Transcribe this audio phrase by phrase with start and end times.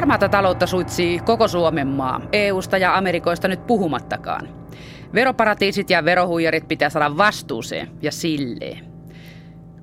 [0.00, 4.48] Harmaata taloutta suitsii koko Suomen maa, EUsta ja Amerikoista nyt puhumattakaan.
[5.14, 8.84] Veroparatiisit ja verohuijarit pitää saada vastuuseen ja silleen.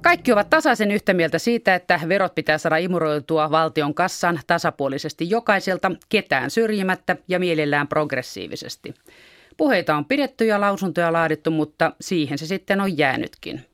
[0.01, 5.91] Kaikki ovat tasaisen yhtä mieltä siitä, että verot pitää saada imuroitua valtion kassan tasapuolisesti jokaiselta,
[6.09, 8.93] ketään syrjimättä ja mielellään progressiivisesti.
[9.57, 13.65] Puheita on pidetty ja lausuntoja laadittu, mutta siihen se sitten on jäänytkin.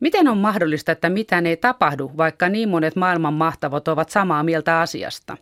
[0.00, 4.80] Miten on mahdollista, että mitään ei tapahdu, vaikka niin monet maailman mahtavat ovat samaa mieltä
[4.80, 5.36] asiasta?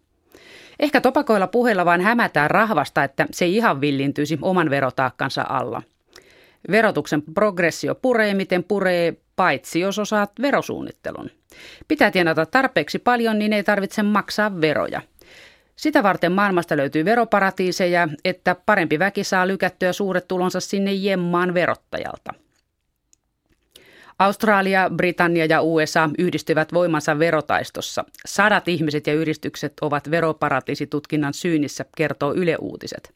[0.80, 5.83] Ehkä topakoilla puheilla vain hämätään rahvasta, että se ihan villintyisi oman verotaakkansa alla.
[6.70, 11.30] Verotuksen progressio puree, miten puree, paitsi jos osaat verosuunnittelun.
[11.89, 15.01] Pitää tienata tarpeeksi paljon, niin ei tarvitse maksaa veroja.
[15.77, 22.34] Sitä varten maailmasta löytyy veroparatiiseja, että parempi väki saa lykättyä suuret tulonsa sinne jemmaan verottajalta.
[24.20, 28.05] Australia, Britannia ja USA yhdistyvät voimansa verotaistossa.
[28.27, 33.14] Sadat ihmiset ja yritykset ovat veroparatiisitutkinnan syynissä, kertoo Yle Uutiset.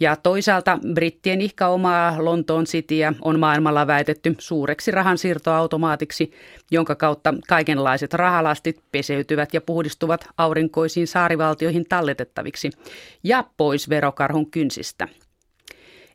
[0.00, 6.32] Ja toisaalta brittien ihka omaa Lontoon Cityä on maailmalla väitetty suureksi rahansiirtoautomaatiksi,
[6.70, 12.70] jonka kautta kaikenlaiset rahalastit peseytyvät ja puhdistuvat aurinkoisiin saarivaltioihin talletettaviksi
[13.24, 15.08] ja pois verokarhun kynsistä.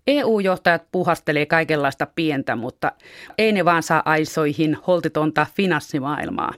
[0.08, 2.92] EU-johtajat puhastelee kaikenlaista pientä, mutta
[3.38, 6.54] ei ne vaan saa aisoihin holtitonta finanssimaailmaa.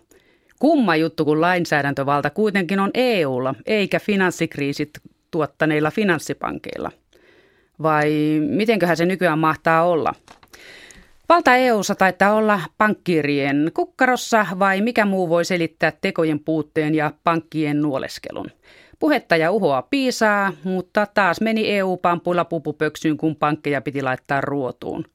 [0.60, 4.90] Kumma juttu, kun lainsäädäntövalta kuitenkin on EUlla, eikä finanssikriisit
[5.32, 6.92] tuottaneilla finanssipankeilla–
[7.84, 10.14] vai mitenköhän se nykyään mahtaa olla?
[11.30, 17.82] Valta EU:ssa taitaa olla pankkiirien kukkarossa vai mikä muu voi selittää tekojen puutteen ja pankkien
[17.82, 18.52] nuoleskelun.
[19.00, 25.06] Puhetta ja uhoa piisaa, mutta taas meni EU-pampuilla pupupöksyyn, kun pankkeja piti laittaa ruotuun.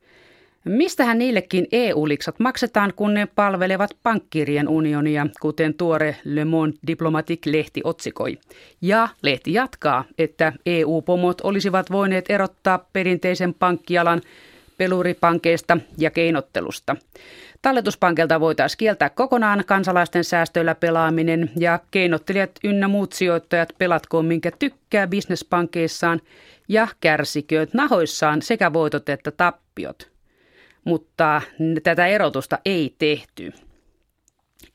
[0.65, 8.39] Mistähän niillekin EU-liksat maksetaan, kun ne palvelevat pankkirien unionia, kuten tuore Le Monde Diplomatique-lehti otsikoi.
[8.81, 14.21] Ja lehti jatkaa, että EU-pomot olisivat voineet erottaa perinteisen pankkialan
[14.83, 16.97] peluripankeista ja keinottelusta.
[17.63, 25.07] Talletuspankilta voitaisiin kieltää kokonaan kansalaisten säästöillä pelaaminen ja keinottelijat ynnä muut sijoittajat pelatkoon minkä tykkää
[25.07, 26.21] bisnespankeissaan
[26.69, 30.09] ja kärsikööt nahoissaan sekä voitot että tappiot–
[30.85, 31.43] mutta
[31.83, 33.53] tätä erotusta ei tehty.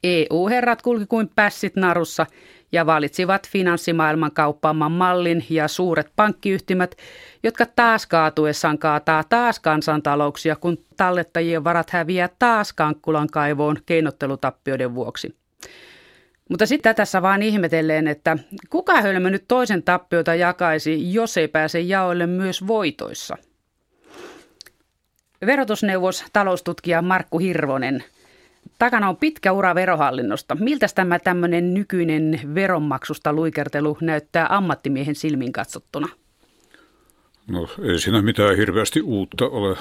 [0.04, 2.26] EU-herrat kulki kuin pässit narussa
[2.72, 6.96] ja valitsivat finanssimaailman kauppaaman mallin ja suuret pankkiyhtymät,
[7.44, 15.36] jotka taas kaatuessaan kaataa taas kansantalouksia, kun tallettajien varat häviää taas kankkulan kaivoon keinottelutappioiden vuoksi.
[16.50, 18.38] Mutta sitten tässä vaan ihmetelleen, että
[18.70, 23.38] kuka hölmö nyt toisen tappiota jakaisi, jos ei pääse jaoille myös voitoissa–
[25.46, 28.04] Verotusneuvos taloustutkija Markku Hirvonen.
[28.80, 30.56] Takana on pitkä ura verohallinnosta.
[30.56, 36.08] Miltä tämä tämmöinen nykyinen veronmaksusta luikertelu näyttää ammattimiehen silmin katsottuna?
[37.48, 39.78] No ei siinä mitään hirveästi uutta ole.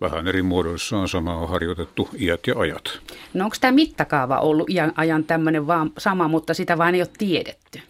[0.00, 3.00] Vähän eri muodoissaan sama on harjoitettu iät ja ajat.
[3.34, 7.08] No onko tämä mittakaava ollut iän ajan tämmöinen vaan sama, mutta sitä vaan ei ole
[7.18, 7.80] tiedetty?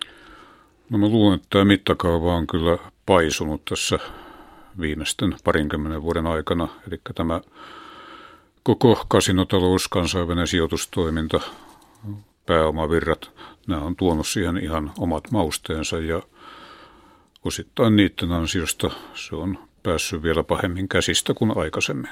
[0.90, 3.98] No mä luulen, että tämä mittakaava on kyllä paisunut tässä
[4.80, 6.68] viimeisten parinkymmenen vuoden aikana.
[6.88, 7.40] Eli tämä
[8.64, 11.40] koko kasinotalous, kansainvälinen sijoitustoiminta,
[12.46, 13.30] pääomavirrat,
[13.66, 16.22] nämä on tuonut siihen ihan omat mausteensa ja
[17.44, 22.10] osittain niiden ansiosta se on päässyt vielä pahemmin käsistä kuin aikaisemmin.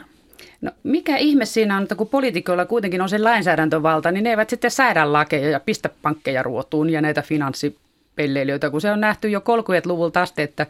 [0.60, 4.50] No mikä ihme siinä on, että kun poliitikoilla kuitenkin on se lainsäädäntövalta, niin ne eivät
[4.50, 9.40] sitten säädä lakeja ja pistä pankkeja ruotuun ja näitä finanssipelleilijöitä, kun se on nähty jo
[9.40, 10.66] 30-luvulta asti, että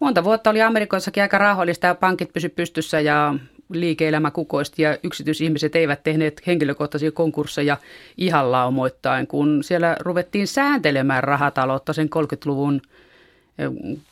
[0.00, 3.34] monta vuotta oli Amerikoissakin aika rauhallista ja pankit pysy pystyssä ja
[3.80, 7.76] liike-elämä kukoisti ja yksityisihmiset eivät tehneet henkilökohtaisia konkursseja
[8.16, 12.82] ihan laumoittain, kun siellä ruvettiin sääntelemään rahataloutta sen 30-luvun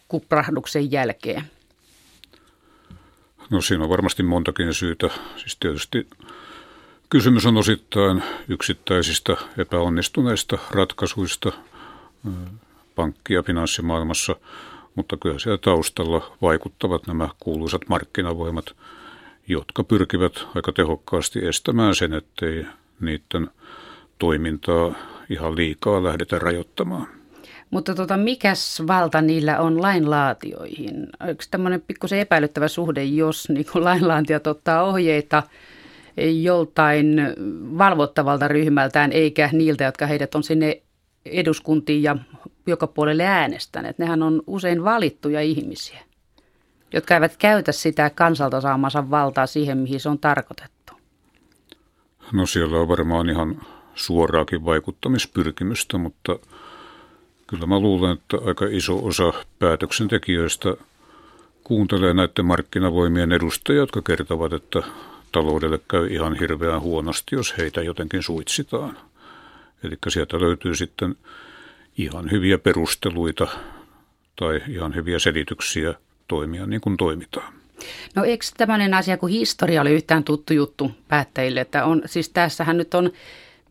[0.08, 1.42] kuprahduksen jälkeen.
[3.50, 5.10] No siinä on varmasti montakin syytä.
[5.36, 6.06] Siis tietysti
[7.08, 11.52] kysymys on osittain yksittäisistä epäonnistuneista ratkaisuista
[12.94, 14.36] pankki- ja finanssimaailmassa–
[14.94, 18.76] mutta kyllä siellä taustalla vaikuttavat nämä kuuluisat markkinavoimat,
[19.48, 22.66] jotka pyrkivät aika tehokkaasti estämään sen, ettei
[23.00, 23.50] niiden
[24.18, 24.94] toimintaa
[25.30, 27.06] ihan liikaa lähdetä rajoittamaan.
[27.70, 31.08] Mutta tota, mikäs valta niillä on lainlaatioihin?
[31.20, 35.42] Onko tämmöinen pikkusen epäilyttävä suhde, jos niin lainlaantijat ottaa ohjeita
[36.42, 37.20] joltain
[37.78, 40.82] valvottavalta ryhmältään, eikä niiltä, jotka heidät on sinne
[41.24, 42.16] eduskuntiin ja
[42.66, 43.98] joka puolelle äänestäneet.
[43.98, 45.98] Nehän on usein valittuja ihmisiä,
[46.92, 50.92] jotka eivät käytä sitä kansalta saamansa valtaa siihen, mihin se on tarkoitettu.
[52.32, 53.62] No siellä on varmaan ihan
[53.94, 56.38] suoraakin vaikuttamispyrkimystä, mutta
[57.50, 60.74] Kyllä mä luulen, että aika iso osa päätöksentekijöistä
[61.64, 64.82] kuuntelee näiden markkinavoimien edustajia, jotka kertovat, että
[65.32, 68.98] taloudelle käy ihan hirveän huonosti, jos heitä jotenkin suitsitaan.
[69.84, 71.16] Eli sieltä löytyy sitten
[71.98, 73.48] ihan hyviä perusteluita
[74.36, 75.94] tai ihan hyviä selityksiä
[76.30, 77.52] toimia niin kuin toimitaan.
[78.14, 82.76] No eikö tämmöinen asia kuin historia oli yhtään tuttu juttu päättäjille, että on, siis tässähän
[82.76, 83.10] nyt on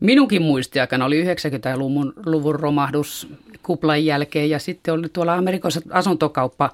[0.00, 3.28] minunkin muistiaikana oli 90-luvun luvun romahdus
[3.62, 6.70] kuplan jälkeen ja sitten oli tuolla Amerikassa asuntokauppa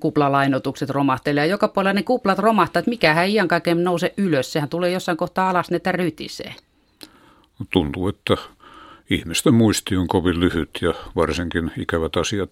[0.00, 1.46] kuplalainotukset romahtelee.
[1.46, 4.52] Ja joka puolella ne kuplat romahtaa, että mikähän iän kaiken nouse ylös.
[4.52, 6.54] Sehän tulee jossain kohtaa alas, ne rytisee.
[7.70, 8.36] Tuntuu, että
[9.10, 12.50] ihmisten muisti on kovin lyhyt ja varsinkin ikävät asiat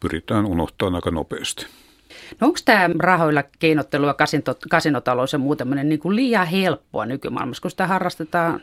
[0.00, 1.66] pyritään unohtamaan aika nopeasti.
[2.40, 4.14] No onko tämä rahoilla keinottelu ja
[4.70, 8.60] kasinotalous ja muu niin kuin liian helppoa nykymaailmassa, kun sitä harrastetaan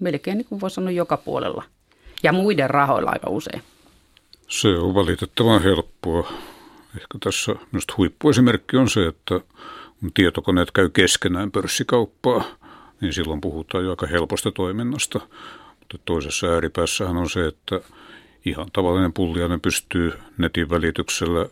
[0.00, 1.64] melkein niin kuin voi sanoa joka puolella
[2.22, 3.62] ja muiden rahoilla aika usein?
[4.48, 6.32] Se on valitettavan helppoa.
[6.96, 9.40] Ehkä tässä myös huippuesimerkki on se, että
[10.00, 12.44] kun tietokoneet käy keskenään pörssikauppaa,
[13.00, 15.20] niin silloin puhutaan jo aika helposta toiminnasta.
[15.78, 17.80] Mutta toisessa ääripäässähän on se, että
[18.44, 21.48] ihan tavallinen pulliainen pystyy netin välityksellä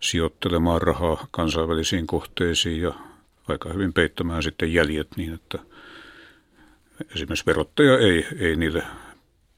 [0.00, 2.92] sijoittelemaan rahaa kansainvälisiin kohteisiin ja
[3.48, 5.58] aika hyvin peittämään sitten jäljet niin, että
[7.14, 8.82] esimerkiksi verottaja ei, ei niille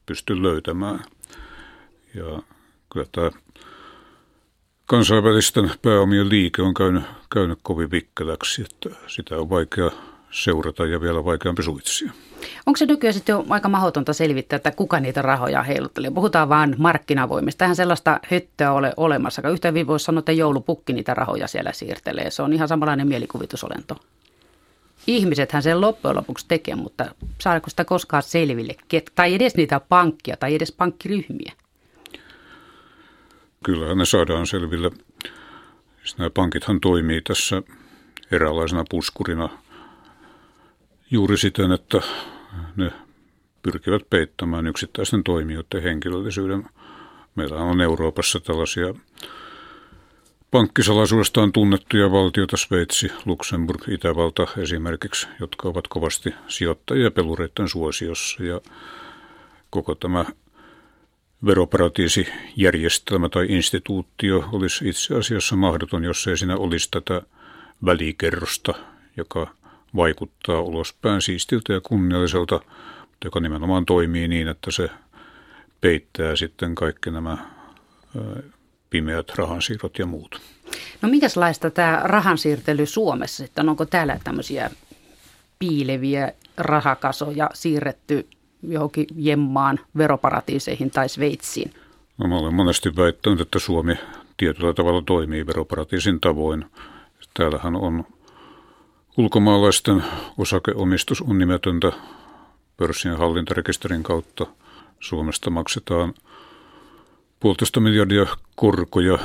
[0.07, 1.05] pysty löytämään.
[2.15, 2.43] Ja
[2.93, 3.31] kyllä tämä
[4.87, 7.03] kansainvälisten pääomien liike on käynyt,
[7.33, 9.91] käynyt kovin vikkeläksi, että sitä on vaikea
[10.31, 12.13] seurata ja vielä vaikeampi suitsia.
[12.67, 16.11] Onko se nykyään sitten jo aika mahdotonta selvittää, että kuka niitä rahoja heiluttelee?
[16.11, 17.59] Puhutaan vain markkinavoimista.
[17.59, 19.49] Tähän sellaista höttöä ole olemassa.
[19.49, 22.31] Yhtä hyvin voisi sanoa, että joulupukki niitä rahoja siellä siirtelee.
[22.31, 23.97] Se on ihan samanlainen mielikuvitusolento.
[25.07, 28.77] Ihmisethän sen loppujen lopuksi tekee, mutta saako sitä koskaan selville?
[29.15, 31.53] Tai edes niitä pankkia tai edes pankkiryhmiä?
[33.65, 34.91] Kyllähän ne saadaan selville.
[36.03, 37.63] Siis nämä pankithan toimii tässä
[38.31, 39.49] eräänlaisena puskurina
[41.11, 42.01] juuri siten, että
[42.77, 42.93] ne
[43.63, 46.65] pyrkivät peittämään yksittäisten toimijoiden henkilöllisyyden.
[47.35, 48.95] Meillä on Euroopassa tällaisia
[50.51, 58.45] pankkisalaisuudestaan tunnettuja valtioita, Sveitsi, Luxemburg, Itävalta esimerkiksi, jotka ovat kovasti sijoittajia pelureiden suosiossa.
[58.45, 58.61] Ja
[59.71, 60.25] koko tämä
[61.47, 67.23] veroparatiisijärjestelmä tai instituutio olisi itse asiassa mahdoton, jos ei siinä olisi tätä
[67.85, 68.75] välikerrosta,
[69.17, 69.60] joka
[69.97, 72.61] vaikuttaa ulospäin siistiltä ja kunnialliselta,
[73.25, 74.91] joka nimenomaan toimii niin, että se
[75.81, 77.39] peittää sitten kaikki nämä
[78.91, 80.41] pimeät rahansiirrot ja muut.
[81.03, 83.69] No minkälaista tämä rahansiirtely Suomessa sitten?
[83.69, 84.71] Onko täällä tämmöisiä
[85.59, 88.29] piileviä rahakasoja siirretty
[88.63, 91.75] johonkin jemmaan veroparatiiseihin tai Sveitsiin?
[92.19, 93.95] No mä olen monesti väittänyt, että Suomi
[94.37, 96.65] tietyllä tavalla toimii veroparatiisin tavoin.
[97.35, 98.07] Täällähän on
[99.17, 100.05] ulkomaalaisten
[100.39, 101.93] osakeomistus on nimetöntä
[102.77, 104.47] pörssin hallintarekisterin kautta.
[105.01, 106.15] Suomesta maksetaan
[107.41, 108.27] puolitoista miljardia
[108.57, 109.19] korkoja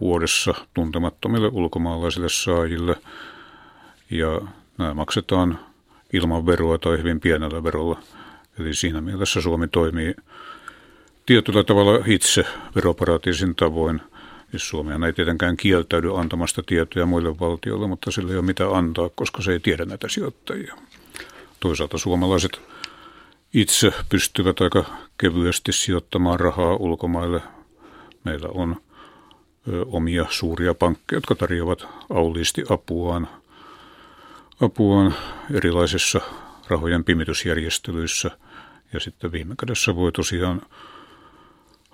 [0.00, 2.96] vuodessa tuntemattomille ulkomaalaisille saajille.
[4.10, 4.40] Ja
[4.78, 5.58] nämä maksetaan
[6.12, 7.98] ilman veroa tai hyvin pienellä verolla.
[8.58, 10.14] Eli siinä mielessä Suomi toimii
[11.26, 14.00] tietyllä tavalla itse veroparatiisin tavoin.
[14.50, 19.10] Siis Suomi ei tietenkään kieltäydy antamasta tietoja muille valtioille, mutta sillä ei ole mitään antaa,
[19.14, 20.74] koska se ei tiedä näitä sijoittajia.
[21.60, 22.60] Toisaalta suomalaiset
[23.54, 24.84] itse pystyvät aika
[25.18, 27.42] kevyesti sijoittamaan rahaa ulkomaille.
[28.24, 28.76] Meillä on
[29.86, 33.28] omia suuria pankkeja, jotka tarjoavat auliisti apuaan,
[34.60, 35.14] apuaan
[35.54, 36.20] erilaisissa
[36.68, 38.30] rahojen pimitysjärjestelyissä.
[38.92, 40.62] Ja sitten viime kädessä voi tosiaan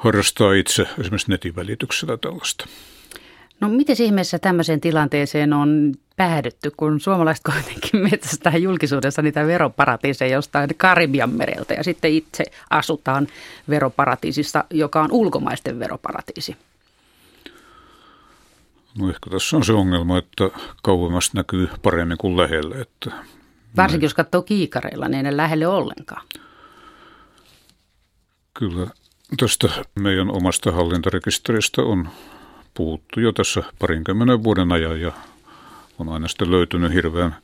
[0.05, 2.67] harrastaa itse esimerkiksi netin välityksellä tällaista.
[3.61, 10.71] No miten ihmeessä tämmöiseen tilanteeseen on päädytty, kun suomalaiset kuitenkin metsästää julkisuudessa niitä veroparatiiseja jostain
[10.77, 13.27] Karibian mereltä ja sitten itse asutaan
[13.69, 16.57] veroparatiisissa, joka on ulkomaisten veroparatiisi?
[18.99, 20.51] No ehkä tässä on se ongelma, että
[20.83, 22.81] kauemmas näkyy paremmin kuin lähelle.
[22.81, 23.11] Että
[23.77, 26.27] Varsinkin jos katsoo kiikareilla, niin ei ne lähelle ollenkaan.
[28.55, 28.87] Kyllä
[29.37, 29.69] tästä
[30.01, 32.09] meidän omasta hallintarekisteristä on
[32.75, 35.13] puhuttu jo tässä parinkymmenen vuoden ajan ja
[35.99, 37.37] on aina sitten löytynyt hirveän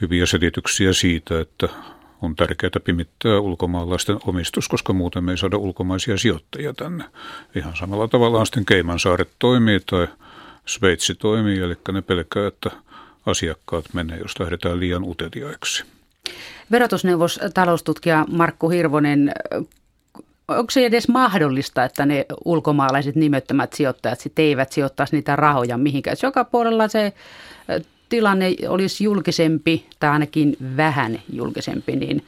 [0.00, 1.68] hyviä selityksiä siitä, että
[2.22, 7.04] on tärkeää pimittää ulkomaalaisten omistus, koska muuten me ei saada ulkomaisia sijoittajia tänne.
[7.54, 10.08] Ihan samalla tavalla sitten Keimansaaret toimii tai
[10.66, 12.70] Sveitsi toimii, eli ne pelkää, että
[13.26, 15.84] asiakkaat menee, jos lähdetään liian uteliaiksi.
[16.70, 19.32] Verotusneuvos taloustutkija Markku Hirvonen,
[20.58, 26.16] onko se edes mahdollista, että ne ulkomaalaiset nimettömät sijoittajat sitten eivät sijoittaisi niitä rahoja mihinkään?
[26.22, 27.12] Joka puolella se
[28.08, 32.24] tilanne olisi julkisempi tai ainakin vähän julkisempi, niin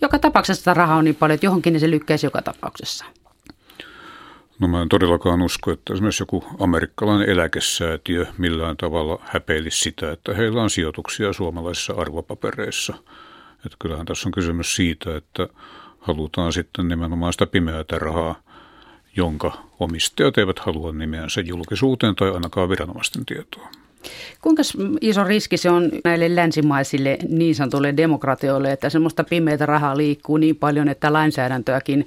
[0.00, 3.04] joka tapauksessa sitä rahaa on niin paljon, että johonkin se lykkäisi joka tapauksessa.
[4.58, 10.34] No mä en todellakaan usko, että esimerkiksi joku amerikkalainen eläkesäätiö millään tavalla häpeilisi sitä, että
[10.34, 12.94] heillä on sijoituksia suomalaisissa arvopapereissa.
[13.66, 15.48] Että kyllähän tässä on kysymys siitä, että
[16.04, 18.34] halutaan sitten nimenomaan sitä pimeätä rahaa,
[19.16, 23.68] jonka omistajat eivät halua nimeänsä julkisuuteen tai ainakaan viranomaisten tietoon.
[24.40, 24.62] Kuinka
[25.00, 30.56] iso riski se on näille länsimaisille niin sanotuille demokratioille, että semmoista pimeätä rahaa liikkuu niin
[30.56, 32.06] paljon, että lainsäädäntöäkin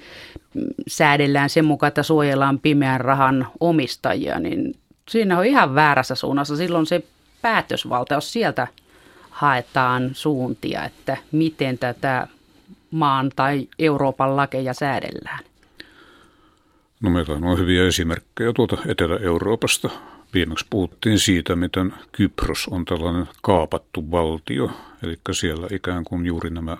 [0.87, 4.75] säädellään sen mukaan, että suojellaan pimeän rahan omistajia, niin
[5.09, 6.57] siinä on ihan väärässä suunnassa.
[6.57, 7.03] Silloin se
[7.41, 8.67] päätösvalta, jos sieltä
[9.29, 12.27] haetaan suuntia, että miten tätä
[12.91, 15.43] maan tai Euroopan lakeja säädellään.
[17.01, 19.89] No meillä on hyviä esimerkkejä tuolta Etelä-Euroopasta.
[20.33, 24.71] Viimeksi puhuttiin siitä, miten Kypros on tällainen kaapattu valtio,
[25.03, 26.77] eli siellä ikään kuin juuri nämä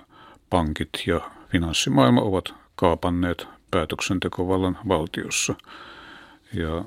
[0.50, 5.54] pankit ja finanssimaailma ovat kaapanneet päätöksentekovallan valtiossa.
[6.54, 6.84] Ja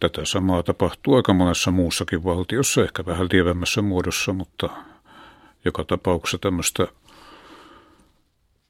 [0.00, 4.70] Tätä samaa tapahtuu aika monessa muussakin valtiossa, ehkä vähän lievemmässä muodossa, mutta
[5.64, 6.86] joka tapauksessa tämmöistä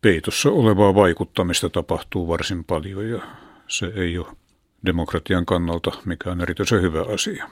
[0.03, 3.21] peitossa olevaa vaikuttamista tapahtuu varsin paljon ja
[3.69, 4.27] se ei ole
[4.87, 7.49] demokratian kannalta mikään erityisen hyvä asia.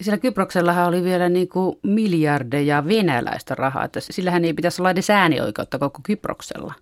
[0.00, 5.10] Siellä Kyproksellahan oli vielä niin kuin miljardeja venäläistä rahaa, että sillähän ei pitäisi olla edes
[5.10, 6.74] äänioikeutta koko Kyproksella.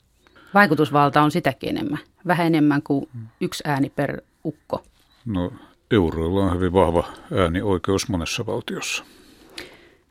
[0.54, 3.08] Vaikutusvalta on sitäkin enemmän, vähän enemmän kuin
[3.40, 4.82] yksi ääni per ukko.
[5.24, 5.52] No
[5.90, 7.04] euroilla on hyvin vahva
[7.38, 9.04] äänioikeus monessa valtiossa.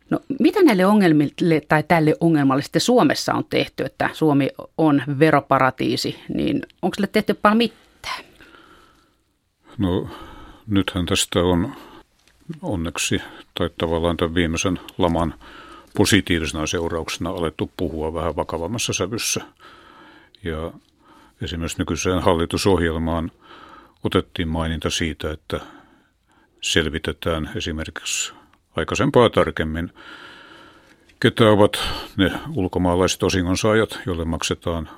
[0.10, 6.20] No mitä näille ongelmille tai tälle ongelmalle sitten Suomessa on tehty, että Suomi on veroparatiisi,
[6.34, 8.24] niin onko sille tehty paljon mitään?
[9.78, 10.10] No
[10.68, 11.76] nythän tästä on
[12.62, 13.22] onneksi
[13.54, 15.34] tai tavallaan tämän viimeisen laman
[15.98, 19.42] positiivisena seurauksena alettu puhua vähän vakavammassa sävyssä.
[20.44, 20.72] Ja
[21.42, 23.32] esimerkiksi nykyiseen hallitusohjelmaan
[24.04, 25.60] otettiin maininta siitä, että
[26.62, 28.34] selvitetään esimerkiksi
[28.76, 29.94] aikaisempaa tarkemmin,
[31.20, 31.80] ketä ovat
[32.18, 34.90] ne ulkomaalaiset osingonsaajat, joille maksetaan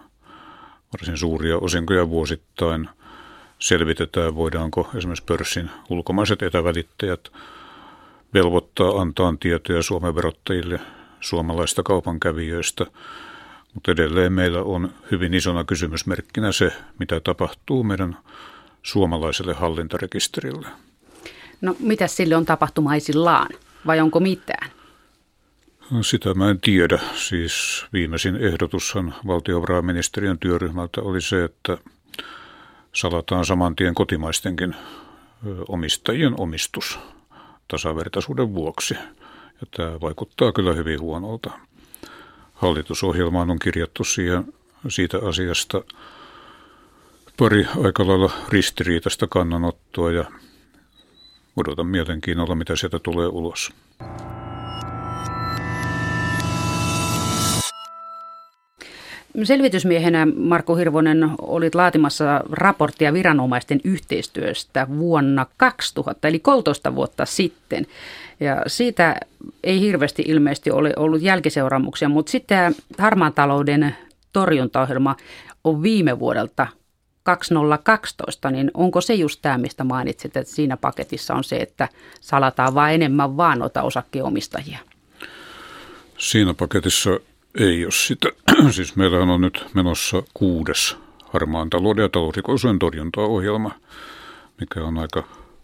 [0.94, 2.90] varsin suuria osinkoja vuosittain.
[3.60, 7.32] Selvitetään, voidaanko esimerkiksi pörssin ulkomaiset etävälittäjät
[8.34, 10.80] velvoittaa antaa tietoja Suomen verottajille
[11.20, 12.86] suomalaista kaupankävijöistä.
[13.74, 18.18] Mutta edelleen meillä on hyvin isona kysymysmerkkinä se, mitä tapahtuu meidän
[18.84, 20.68] suomalaiselle hallintarekisterille.
[21.62, 23.50] No mitä sille on tapahtumaisillaan
[23.86, 24.72] vai onko mitään?
[25.92, 27.00] No, sitä mä en tiedä.
[27.16, 31.78] Siis viimeisin ehdotushan valtiovarainministeriön työryhmältä oli se, että
[32.94, 34.76] salataan saman tien kotimaistenkin
[35.68, 37.00] omistajien omistus
[37.68, 38.94] tasavertaisuuden vuoksi.
[39.62, 41.52] Ja tämä vaikuttaa kyllä hyvin huonolta.
[42.54, 44.54] Hallitusohjelmaan on kirjattu siihen,
[44.88, 45.84] siitä asiasta
[47.38, 50.26] pari aika lailla ristiriitaista kannanottoa ja
[51.56, 53.74] odotan mielenkiinnolla, mitä sieltä tulee ulos.
[59.44, 67.88] Selvitysmiehenä Markku Hirvonen olit laatimassa raporttia viranomaisten yhteistyöstä vuonna 2000, eli 13 vuotta sitten.
[68.40, 69.16] Ja siitä
[69.64, 73.96] ei hirveästi ilmeisesti ole ollut jälkiseuraamuksia, mutta sitten harmaan talouden
[74.34, 75.16] torjuntaohjelma
[75.64, 76.68] on viime vuodelta
[77.24, 81.90] 2012, niin onko se just tämä, mistä mainitsit, että siinä paketissa on se, että
[82.22, 84.80] salataan vain enemmän vaan noita osakkeenomistajia?
[86.18, 87.10] Siinä paketissa
[87.60, 88.30] ei ole sitä.
[88.76, 93.72] siis meillä on nyt menossa kuudes harmaan talouden ja talousrikollisuuden torjuntaohjelma,
[94.60, 95.24] mikä on aika,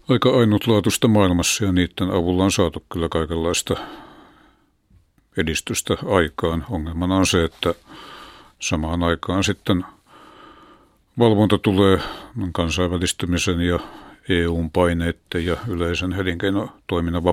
[0.09, 3.75] aika ainutlaatuista maailmassa ja niiden avulla on saatu kyllä kaikenlaista
[5.37, 6.65] edistystä aikaan.
[6.69, 7.73] Ongelmana on se, että
[8.59, 9.85] samaan aikaan sitten–
[11.19, 11.99] Valvonta tulee
[12.51, 13.79] kansainvälistymisen ja
[14.29, 17.23] EUn paineiden ja yleisen elinkeinotoiminnan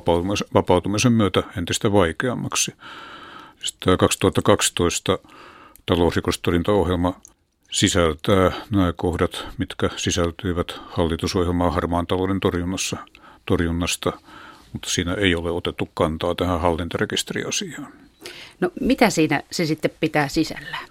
[0.55, 2.75] vapautumisen myötä entistä vaikeammaksi.
[3.63, 5.19] Sitten tämä 2012
[5.87, 7.21] talousrikostorjuntaohjelma
[7.71, 12.97] sisältää nämä kohdat, mitkä sisältyivät hallitusohjelmaan harmaan talouden torjunnassa,
[13.47, 14.13] torjunnasta,
[14.73, 17.93] mutta siinä ei ole otettu kantaa tähän hallintarekisteriasiaan.
[18.61, 20.89] No mitä siinä se sitten pitää sisällään?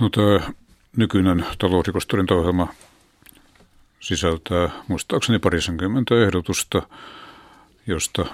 [0.00, 0.40] No, tämä
[0.96, 2.68] nykyinen talousrikostorjuntaohjelma
[4.00, 6.82] sisältää muistaakseni parisenkymmentä ehdotusta,
[7.86, 8.24] josta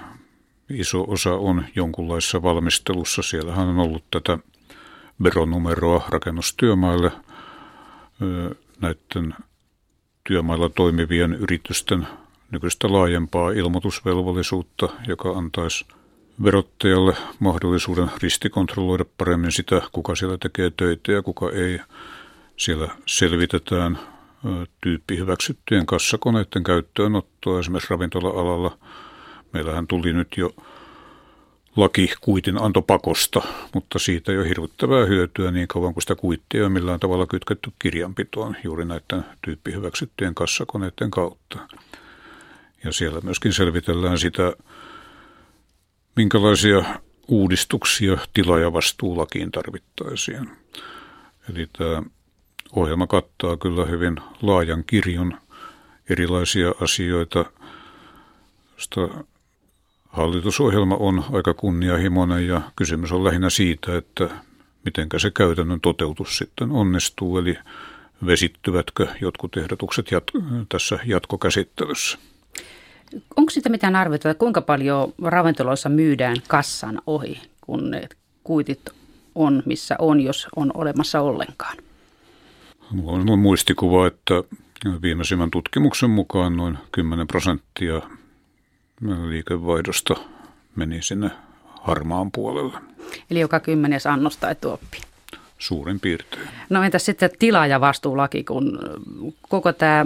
[0.69, 3.21] iso osa on jonkunlaisessa valmistelussa.
[3.21, 4.37] Siellähän on ollut tätä
[5.23, 7.11] veronumeroa rakennustyömaille
[8.81, 9.35] näiden
[10.23, 12.07] työmailla toimivien yritysten
[12.51, 15.85] nykyistä laajempaa ilmoitusvelvollisuutta, joka antaisi
[16.43, 21.79] verottajalle mahdollisuuden ristikontrolloida paremmin sitä, kuka siellä tekee töitä ja kuka ei.
[22.57, 23.99] Siellä selvitetään
[24.81, 28.77] tyyppi hyväksyttyjen kassakoneiden käyttöönottoa esimerkiksi ravintola-alalla.
[29.53, 30.55] Meillähän tuli nyt jo
[31.75, 33.41] laki kuitin antopakosta,
[33.73, 37.71] mutta siitä ei ole hirvittävää hyötyä niin kauan kuin sitä kuittia ei millään tavalla kytketty
[37.79, 41.59] kirjanpitoon juuri näiden tyyppihyväksyttyjen kassakoneiden kautta.
[42.83, 44.53] Ja siellä myöskin selvitellään sitä,
[46.15, 46.83] minkälaisia
[47.27, 50.49] uudistuksia tilaajavastuulakiin tarvittaisiin.
[51.49, 52.03] Eli tämä
[52.75, 55.37] ohjelma kattaa kyllä hyvin laajan kirjon
[56.09, 57.45] erilaisia asioita,
[58.73, 59.23] josta
[60.07, 64.29] Hallitusohjelma on aika kunnianhimoinen ja kysymys on lähinnä siitä, että
[64.85, 67.57] miten se käytännön toteutus sitten onnistuu, eli
[68.25, 72.17] vesittyvätkö jotkut ehdotukset jat- tässä jatkokäsittelyssä.
[73.35, 78.09] Onko siitä mitään arvioita, että kuinka paljon ravintoloissa myydään kassan ohi, kun ne
[78.43, 78.89] kuitit
[79.35, 81.77] on, missä on, jos on olemassa ollenkaan?
[82.91, 84.33] Mulla on muistikuva, että
[85.01, 88.01] viimeisimmän tutkimuksen mukaan noin 10 prosenttia
[89.27, 90.15] liikevaihdosta
[90.75, 91.31] meni sinne
[91.81, 92.79] harmaan puolelle.
[93.31, 94.97] Eli joka kymmenes annos tai tuoppi.
[95.57, 96.47] Suurin piirtein.
[96.69, 98.79] No entäs sitten tilaajavastuulaki, kun
[99.49, 100.05] koko tämä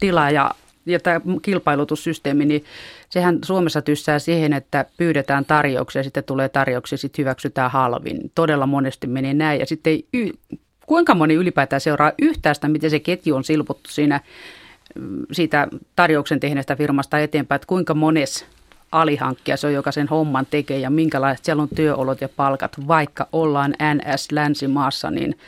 [0.00, 0.50] tilaaja
[0.86, 2.64] ja tämä kilpailutussysteemi, niin
[3.08, 8.32] sehän Suomessa tyssää siihen, että pyydetään tarjouksia, sitten tulee tarjouksia, sitten hyväksytään halvin.
[8.34, 10.32] Todella monesti menee näin ja sitten ei,
[10.92, 14.20] kuinka moni ylipäätään seuraa yhtään sitä, miten se ketju on silputtu siinä
[15.32, 18.46] siitä tarjouksen tehneestä firmasta eteenpäin, että kuinka mones
[18.92, 22.88] alihankkija se on, joka sen homman tekee ja minkälaiset siellä on työolot ja palkat.
[22.88, 25.38] Vaikka ollaan NS-länsimaassa, niin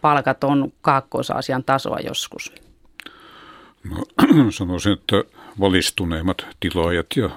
[0.00, 2.52] palkat on kaakkois-Aasian tasoa joskus.
[3.90, 4.04] No,
[4.50, 5.24] sanoisin, että
[5.60, 7.30] valistuneimmat tilaajat ja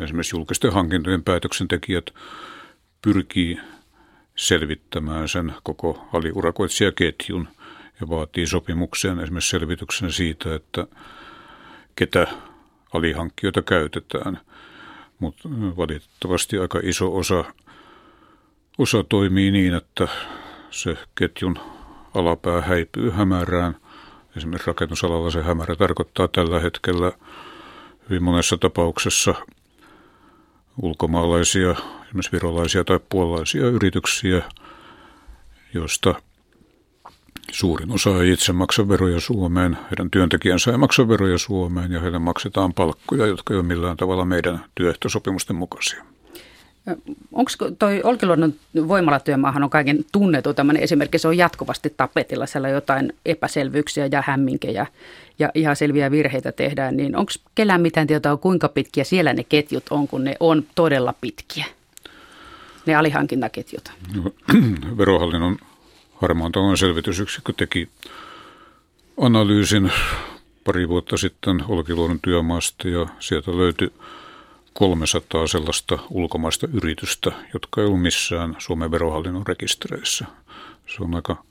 [0.00, 2.06] esimerkiksi julkisten hankintojen päätöksentekijät
[3.02, 3.60] pyrkii
[4.36, 7.48] selvittämään sen koko aliurakoitsijaketjun–
[8.00, 10.86] ja vaatii sopimuksen esimerkiksi selvityksen siitä, että
[11.96, 12.26] ketä
[12.92, 14.40] alihankkijoita käytetään.
[15.18, 17.44] Mutta valitettavasti aika iso osa,
[18.78, 20.08] osa toimii niin, että
[20.70, 21.58] se ketjun
[22.14, 23.76] alapää häipyy hämärään.
[24.36, 27.12] Esimerkiksi rakennusalalla se hämärä tarkoittaa tällä hetkellä
[28.10, 29.34] hyvin monessa tapauksessa
[30.82, 31.70] ulkomaalaisia,
[32.04, 34.42] esimerkiksi virolaisia tai puolalaisia yrityksiä,
[35.74, 36.14] joista
[37.52, 42.18] Suurin osa ei itse maksa veroja Suomeen, heidän työntekijänsä ei maksa veroja Suomeen ja heille
[42.18, 46.04] maksetaan palkkoja, jotka ei ole millään tavalla meidän työehtosopimusten mukaisia.
[47.32, 48.54] Onko toi Olkiluodon
[48.88, 54.86] voimalatyömaahan on kaiken tunnetu tämmöinen esimerkki, se on jatkuvasti tapetilla, siellä jotain epäselvyyksiä ja hämminkejä
[55.38, 59.84] ja ihan selviä virheitä tehdään, niin onko kellään mitään tietoa, kuinka pitkiä siellä ne ketjut
[59.90, 61.64] on, kun ne on todella pitkiä,
[62.86, 63.88] ne alihankintaketjut?
[64.16, 64.32] No,
[64.98, 65.58] verohallinnon
[66.14, 67.88] Harmaan talouden selvitysyksikkö teki
[69.20, 69.92] analyysin
[70.64, 73.92] pari vuotta sitten Olkiluodon työmaasta ja sieltä löytyi
[74.74, 80.24] 300 sellaista ulkomaista yritystä, jotka ei ollut missään Suomen verohallinnon rekistereissä.
[80.86, 81.44] Se on aika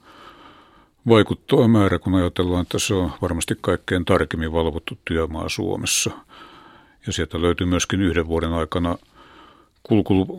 [1.08, 6.12] vaikuttava määrä, kun ajatellaan, että se on varmasti kaikkein tarkemmin valvottu työmaa Suomessa.
[7.08, 8.98] Ja sieltä löytyy myöskin yhden vuoden aikana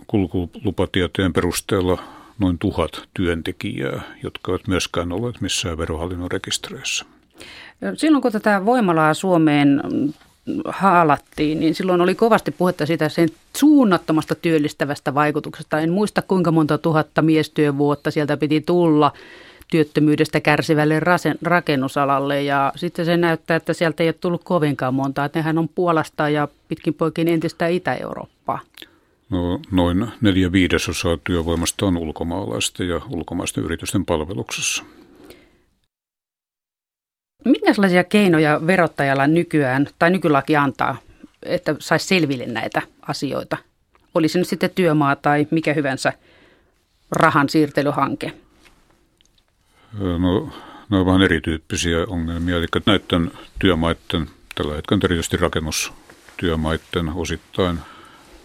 [0.07, 2.03] kulkulupatietojen perusteella
[2.38, 7.05] noin tuhat työntekijää, jotka eivät myöskään olleet missään verohallinnon rekistereissä.
[7.97, 9.83] Silloin kun tätä voimalaa Suomeen
[10.68, 15.80] haalattiin, niin silloin oli kovasti puhetta siitä sen suunnattomasta työllistävästä vaikutuksesta.
[15.80, 19.12] En muista kuinka monta tuhatta miestyövuotta sieltä piti tulla
[19.70, 21.00] työttömyydestä kärsivälle
[21.42, 25.24] rakennusalalle ja sitten se näyttää, että sieltä ei ole tullut kovinkaan monta.
[25.24, 28.61] Että nehän on Puolasta ja pitkin poikin entistä Itä-Eurooppaa.
[29.30, 34.85] No, noin neljä viidesosaa työvoimasta on ulkomaalaista ja ulkomaisten yritysten palveluksessa.
[37.44, 40.96] Minkälaisia keinoja verottajalla nykyään tai nykylaki antaa,
[41.42, 43.57] että saisi selville näitä asioita?
[44.14, 46.12] Olisi nyt sitten työmaa tai mikä hyvänsä
[47.11, 48.33] rahan siirtelyhanke?
[49.98, 50.48] No,
[50.90, 52.57] ne ovat vähän erityyppisiä ongelmia.
[52.57, 57.78] Eli näiden työmaiden, tällä hetkellä erityisesti rakennustyömaiden osittain–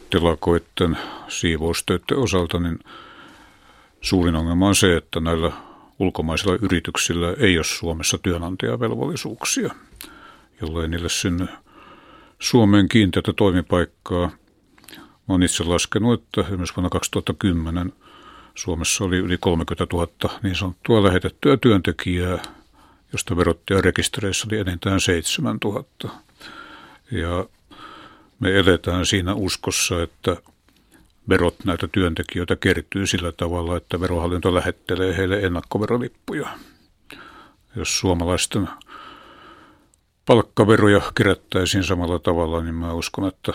[0.10, 2.80] telakoiden siivoustöiden osalta, niin
[4.02, 5.52] suurin ongelma on se, että näillä
[6.00, 9.76] ulkomaisilla yrityksillä ei ole Suomessa työnantajavelvollisuuksia,
[10.62, 11.48] jollei niille synny
[12.40, 14.32] Suomeen kiinteätä toimipaikkaa.
[15.28, 17.94] Olen itse laskenut, että esimerkiksi vuonna 2010
[18.56, 22.38] Suomessa oli yli 30 000 niin sanottua lähetettyä työntekijää,
[23.12, 25.84] josta verottajarekistereissä oli enintään 7 000.
[27.12, 27.46] Ja
[28.40, 30.38] me eletään siinä uskossa, että
[31.30, 36.48] verot näitä työntekijöitä kertyy sillä tavalla, että verohallinto lähettelee heille ennakkoverolippuja.
[37.76, 38.70] Jos suomalaisten
[40.26, 43.54] palkkaveroja kerättäisiin samalla tavalla, niin mä uskon, että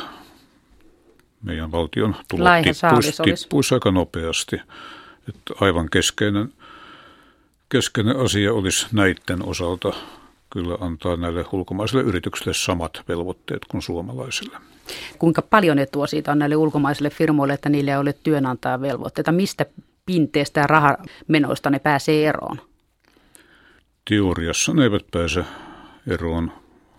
[1.43, 4.57] meidän valtion tulot tippuisi, tippuisi aika nopeasti.
[5.29, 6.53] Että aivan keskeinen,
[7.69, 9.93] keskeinen asia olisi näiden osalta
[10.51, 14.57] kyllä antaa näille ulkomaisille yrityksille samat velvoitteet kuin suomalaisille.
[15.19, 19.33] Kuinka paljon etua siitä on näille ulkomaisille firmoille, että niille ei ole työnantajavelvoitteita?
[19.33, 19.67] Mistä
[20.07, 22.61] pinteestä ja rahamenoista ne pääsee eroon?
[24.09, 25.45] Teoriassa ne eivät pääse
[26.07, 26.53] eroon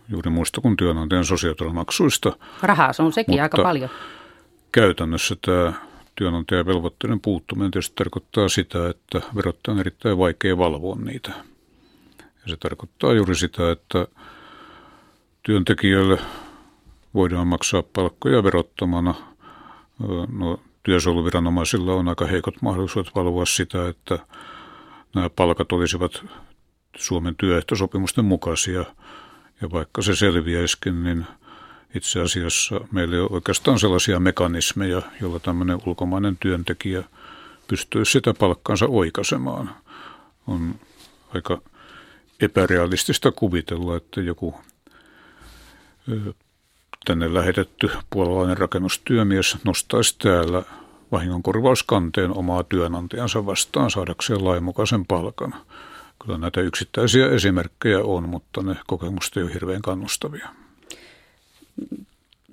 [0.10, 2.38] juuri muista kuin työnantajan sosiaaliturvamaksuista.
[2.62, 3.90] Rahaa se on sekin aika paljon.
[4.72, 5.74] Käytännössä tämä
[6.16, 11.32] työnantajan velvoitteiden puuttuminen tietysti tarkoittaa sitä, että verottaja on erittäin vaikea valvoa niitä.
[12.20, 14.08] Ja se tarkoittaa juuri sitä, että
[15.44, 16.18] työntekijöille
[17.16, 19.16] voidaan maksaa palkkoja verottomana.
[20.32, 24.20] No, työsuojeluviranomaisilla on aika heikot mahdollisuudet valvoa sitä, että
[25.16, 26.26] nämä palkat olisivat
[26.98, 28.86] Suomen työehtosopimusten mukaisia.
[29.62, 31.26] Ja vaikka se selviäisikin, niin
[31.96, 37.04] itse asiassa meillä ei ole oikeastaan sellaisia mekanismeja, joilla tämmöinen ulkomainen työntekijä
[37.68, 39.76] pystyisi sitä palkkaansa oikaisemaan.
[40.48, 40.76] On
[41.34, 41.62] aika
[42.40, 44.56] epärealistista kuvitella, että joku
[47.06, 50.64] tänne lähetetty puolalainen rakennustyömies nostaisi täällä
[51.12, 55.54] vahingonkorvauskanteen omaa työnantajansa vastaan saadakseen lainmukaisen palkan.
[56.24, 60.50] Kyllä näitä yksittäisiä esimerkkejä on, mutta ne kokemukset eivät ole hirveän kannustavia.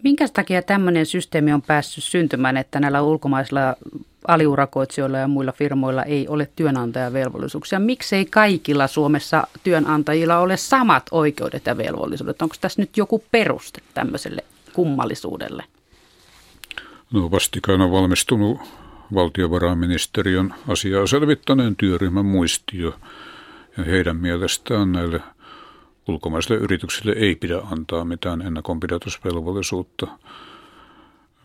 [0.04, 3.76] Minkä takia tämmöinen systeemi on päässyt syntymään, että näillä ulkomaisilla
[4.28, 7.78] aliurakoitsijoilla ja muilla firmoilla ei ole työnantajavelvollisuuksia?
[7.78, 12.42] Miksei kaikilla Suomessa työnantajilla ole samat oikeudet ja velvollisuudet?
[12.42, 15.64] Onko tässä nyt joku peruste tämmöiselle kummallisuudelle?
[17.12, 18.58] No vastikään on valmistunut
[19.14, 22.94] valtiovarainministeriön asiaa selvittäneen työryhmän muistio.
[23.76, 25.20] Ja heidän mielestään näille
[26.08, 30.06] ulkomaisille yrityksille ei pidä antaa mitään ennakonpidätysvelvollisuutta.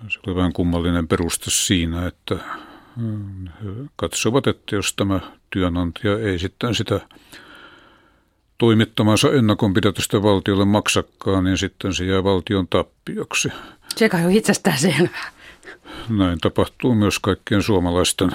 [0.09, 2.35] Se oli vähän kummallinen peruste siinä, että
[3.95, 6.99] katsovat, että jos tämä työnantaja ei sitten sitä
[8.57, 13.49] toimittamansa ennakonpidätystä valtiolle maksakaan, niin sitten se jää valtion tappioksi.
[13.95, 15.31] Se kai on itsestään selvää.
[16.09, 18.31] Näin tapahtuu myös kaikkien suomalaisten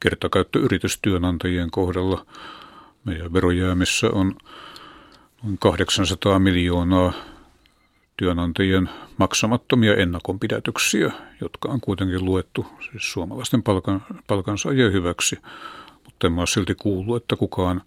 [0.00, 2.26] kertakäyttöyritystyönantajien kohdalla.
[3.04, 4.36] Meidän verojäämissä on
[5.42, 7.12] noin 800 miljoonaa
[8.16, 15.38] työnantajien maksamattomia ennakonpidätyksiä, jotka on kuitenkin luettu siis suomalaisten palkan, palkansaajien hyväksi.
[16.04, 17.82] Mutta en ole silti kuullut, että kukaan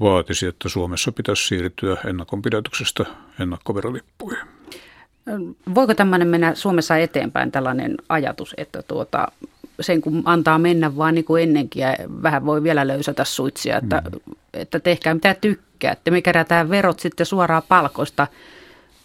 [0.00, 3.04] vaatisi, että Suomessa pitäisi siirtyä ennakonpidätyksestä
[3.40, 4.46] ennakkoverolippuihin.
[5.74, 9.28] Voiko tämmöinen mennä Suomessa eteenpäin, tällainen ajatus, että tuota,
[9.80, 14.02] sen kun antaa mennä vaan niin kuin ennenkin ja vähän voi vielä löysätä suitsia, että,
[14.04, 14.34] mm.
[14.52, 16.10] että tehkää mitä tykkäätte.
[16.10, 18.26] Me kerätään verot sitten suoraan palkoista,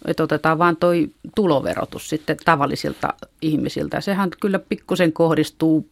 [0.04, 4.00] että otetaan vaan toi tuloverotus sitten tavallisilta ihmisiltä.
[4.00, 5.90] Sehän kyllä pikkusen kohdistuu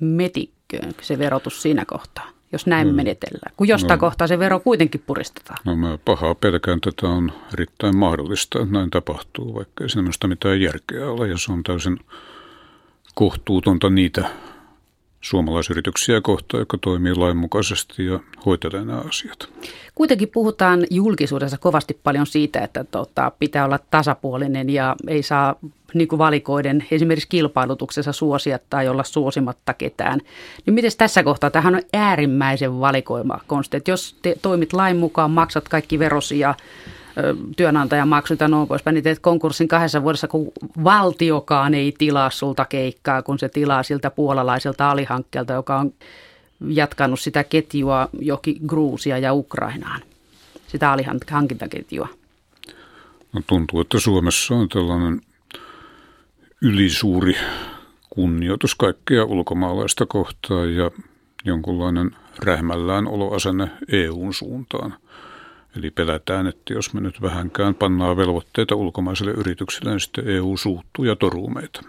[0.00, 2.94] metikköön se verotus siinä kohtaa, jos näin mm.
[2.94, 3.54] menetellään.
[3.56, 5.58] Kun jostain no, kohtaa se vero kuitenkin puristetaan.
[5.64, 10.60] No mä pahaa pelkään, tätä on erittäin mahdollista, että näin tapahtuu, vaikka ei siinä mitään
[10.60, 12.00] järkeä ole ja se on täysin
[13.14, 14.30] kohtuutonta niitä
[15.28, 19.48] suomalaisyrityksiä kohtaan, jotka toimii lainmukaisesti ja hoitelee nämä asiat.
[19.94, 25.56] Kuitenkin puhutaan julkisuudessa kovasti paljon siitä, että tota, pitää olla tasapuolinen ja ei saa
[25.94, 30.20] niin kuin valikoiden esimerkiksi kilpailutuksessa suosia tai olla suosimatta ketään.
[30.66, 31.50] Niin miten tässä kohtaa?
[31.50, 33.76] Tähän on äärimmäisen valikoima konsti.
[33.76, 36.97] Että jos te toimit lain mukaan, maksat kaikki verosia, työnantajan
[38.06, 40.52] maksut ja noin poispäin, niin teet konkurssin kahdessa vuodessa, kun
[40.84, 45.92] valtiokaan ei tilaa sulta keikkaa, kun se tilaa siltä puolalaiselta alihankkeelta, joka on
[46.68, 50.00] jatkanut sitä ketjua joki Gruusia ja Ukrainaan,
[50.66, 52.08] sitä alihankintaketjua.
[53.32, 55.20] No tuntuu, että Suomessa on tällainen
[56.62, 57.36] ylisuuri
[58.10, 60.90] kunnioitus kaikkea ulkomaalaista kohtaan ja
[61.44, 64.94] jonkunlainen rähmällään oloasenne EUn suuntaan–
[65.76, 71.04] Eli pelätään, että jos me nyt vähänkään pannaan velvoitteita ulkomaisille yrityksille, niin sitten EU suuttuu
[71.04, 71.80] ja toruu meitä.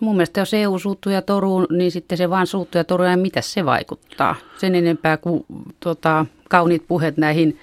[0.00, 3.16] Mun mielestä jos EU suuttuu ja toruu, niin sitten se vaan suuttuu ja toruu ja
[3.16, 4.36] mitä se vaikuttaa.
[4.58, 5.46] Sen enempää kuin
[5.80, 7.58] tota, kauniit puheet näihin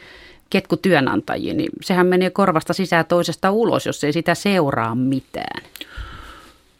[0.50, 5.64] ketkutyönantajiin, niin sehän menee korvasta sisään toisesta ulos, jos ei sitä seuraa mitään.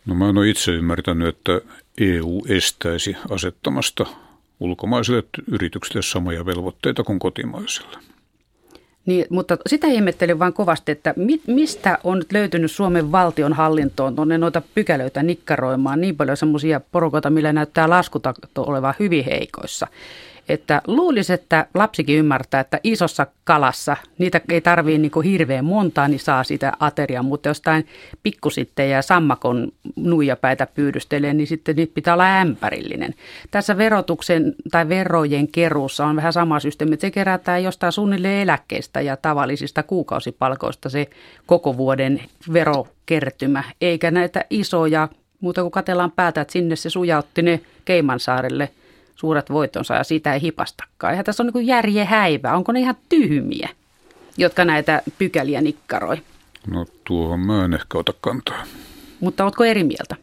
[0.06, 1.62] No mä en ole itse ymmärtänyt, että
[1.98, 4.06] EU estäisi asettamasta
[4.60, 7.98] ulkomaisille yrityksille samoja velvoitteita kuin kotimaisille.
[9.06, 14.16] Niin, mutta sitä ihmettelin vain kovasti, että mi, mistä on nyt löytynyt Suomen valtion hallintoon
[14.16, 16.02] tuonne noita pykälöitä nikkaroimaan?
[16.02, 19.88] Niin paljon semmoisia porukoita, millä näyttää laskutakto olevan hyvin heikoissa
[20.54, 26.08] että luulisi, että lapsikin ymmärtää, että isossa kalassa, niitä ei tarvii niin kuin hirveän montaa,
[26.08, 27.88] niin saa sitä ateriaa, mutta jostain
[28.24, 33.16] pikkusitten ja sammakon nuijapäitä pyydystelee, niin sitten niitä pitää olla ämpärillinen.
[33.52, 39.02] Tässä verotuksen tai verojen keruussa on vähän sama systeemi, että se kerätään jostain suunnilleen eläkkeistä
[39.02, 41.08] ja tavallisista kuukausipalkoista se
[41.46, 42.22] koko vuoden
[42.54, 45.10] verokertymä, eikä näitä isoja,
[45.40, 48.70] muuta kuin katellaan päätä, että sinne se sujautti ne Keimansaarelle–
[49.22, 51.12] suuret voittonsa ja siitä ei hipastakaan.
[51.12, 52.56] Eihän tässä on niin järje häivä.
[52.56, 53.70] Onko ne ihan tyhmiä,
[54.38, 56.18] jotka näitä pykäliä nikkaroi?
[56.68, 58.64] No tuohon mä en ehkä ota kantaa.
[59.20, 60.16] Mutta ootko eri mieltä?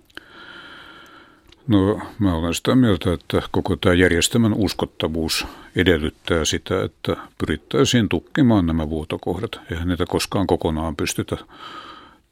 [1.68, 8.66] No mä olen sitä mieltä, että koko tämä järjestelmän uskottavuus edellyttää sitä, että pyrittäisiin tukkimaan
[8.66, 9.60] nämä vuotokohdat.
[9.70, 11.36] Eihän niitä koskaan kokonaan pystytä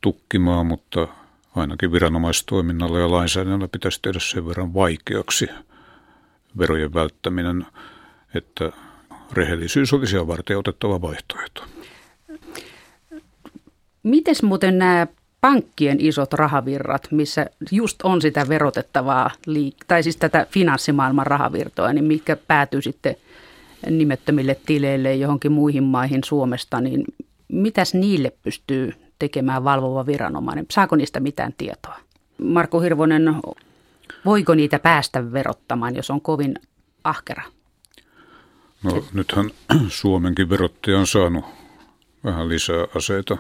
[0.01, 1.09] tukkimaan, mutta
[1.57, 5.49] ainakin viranomaistoiminnalla ja lainsäädännöllä pitäisi tehdä sen verran vaikeaksi–
[6.59, 7.67] verojen välttäminen,
[8.35, 8.73] että
[9.33, 11.65] rehellisyys olisi varten otettava vaihtoehto.
[14.03, 15.07] Mites muuten nämä
[15.41, 19.31] pankkien isot rahavirrat, missä just on sitä verotettavaa,
[19.89, 23.17] tai siis tätä finanssimaailman rahavirtoa, niin mitkä päätyy sitten
[23.91, 27.05] nimettömille tileille johonkin muihin maihin Suomesta, niin
[27.49, 30.67] mitäs niille pystyy tekemään valvova viranomainen?
[30.71, 31.99] Saako niistä mitään tietoa?
[32.39, 33.35] Marko Hirvonen,
[34.27, 36.55] Voiko niitä päästä verottamaan, jos on kovin
[37.05, 37.43] ahkera?
[38.83, 39.51] No nythän
[39.89, 41.45] Suomenkin verottaja on saanut
[42.25, 43.39] vähän lisää aseita.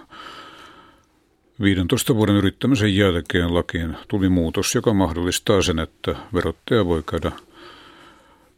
[1.62, 7.33] 15 vuoden yrittämisen jälkeen lakiin tuli muutos, joka mahdollistaa sen, että verottaja voi käydä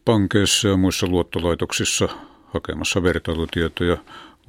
[0.05, 2.09] pankeissa ja muissa luottolaitoksissa
[2.53, 3.97] hakemassa vertailutietoja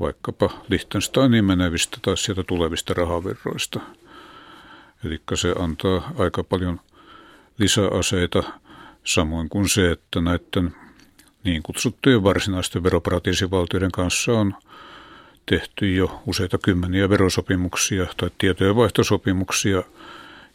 [0.00, 3.80] vaikkapa Liechtensteinin menevistä tai sieltä tulevista rahavirroista.
[5.04, 6.80] Eli se antaa aika paljon
[7.60, 8.42] lisäaseita,
[9.04, 10.74] samoin kuin se, että näiden
[11.44, 14.54] niin kutsuttujen varsinaisten veroparatiisivaltioiden kanssa on
[15.46, 19.82] tehty jo useita kymmeniä verosopimuksia tai tietojenvaihtosopimuksia,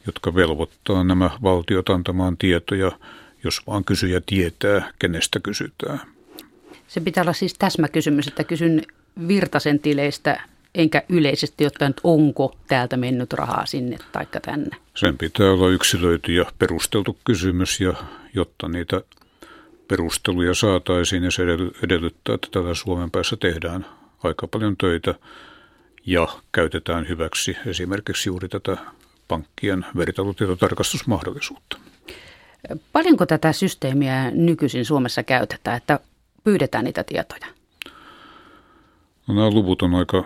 [0.06, 2.92] jotka velvoittaa nämä valtiot antamaan tietoja,
[3.44, 6.00] jos vaan kysyjä tietää, kenestä kysytään.
[6.88, 8.82] Se pitää olla siis täsmäkysymys, että kysyn
[9.28, 10.40] Virtasen tileistä
[10.76, 14.76] enkä yleisesti ottaen, että onko täältä mennyt rahaa sinne tai tänne.
[14.94, 17.94] Sen pitää olla yksilöity ja perusteltu kysymys, ja
[18.34, 19.00] jotta niitä
[19.88, 21.42] perusteluja saataisiin, ja se
[21.82, 23.86] edellyttää, että täällä Suomen päässä tehdään
[24.22, 25.14] aika paljon töitä
[26.06, 28.76] ja käytetään hyväksi esimerkiksi juuri tätä
[29.28, 31.78] pankkien vertailutietotarkastusmahdollisuutta.
[32.92, 36.00] Paljonko tätä systeemiä nykyisin Suomessa käytetään, että
[36.44, 37.46] pyydetään niitä tietoja?
[39.26, 40.24] No, nämä luvut on aika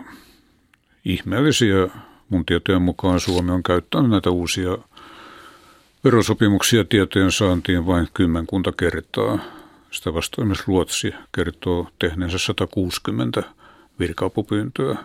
[1.05, 1.87] ihmeellisiä.
[2.29, 4.77] Mun tietojen mukaan Suomi on käyttänyt näitä uusia
[6.03, 9.39] verosopimuksia tietojen saantiin vain kymmenkunta kertaa.
[9.91, 13.43] Sitä vastaan myös Ruotsi kertoo tehneensä 160
[13.99, 14.95] virkaapupyyntöä.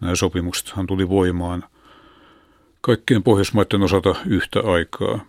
[0.00, 1.64] Nämä sopimuksethan tuli voimaan
[2.80, 5.20] kaikkien Pohjoismaiden osalta yhtä aikaa.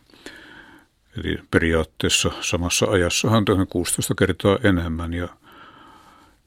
[1.17, 5.27] Eli periaatteessa samassa ajassa on tehnyt 16 kertaa enemmän ja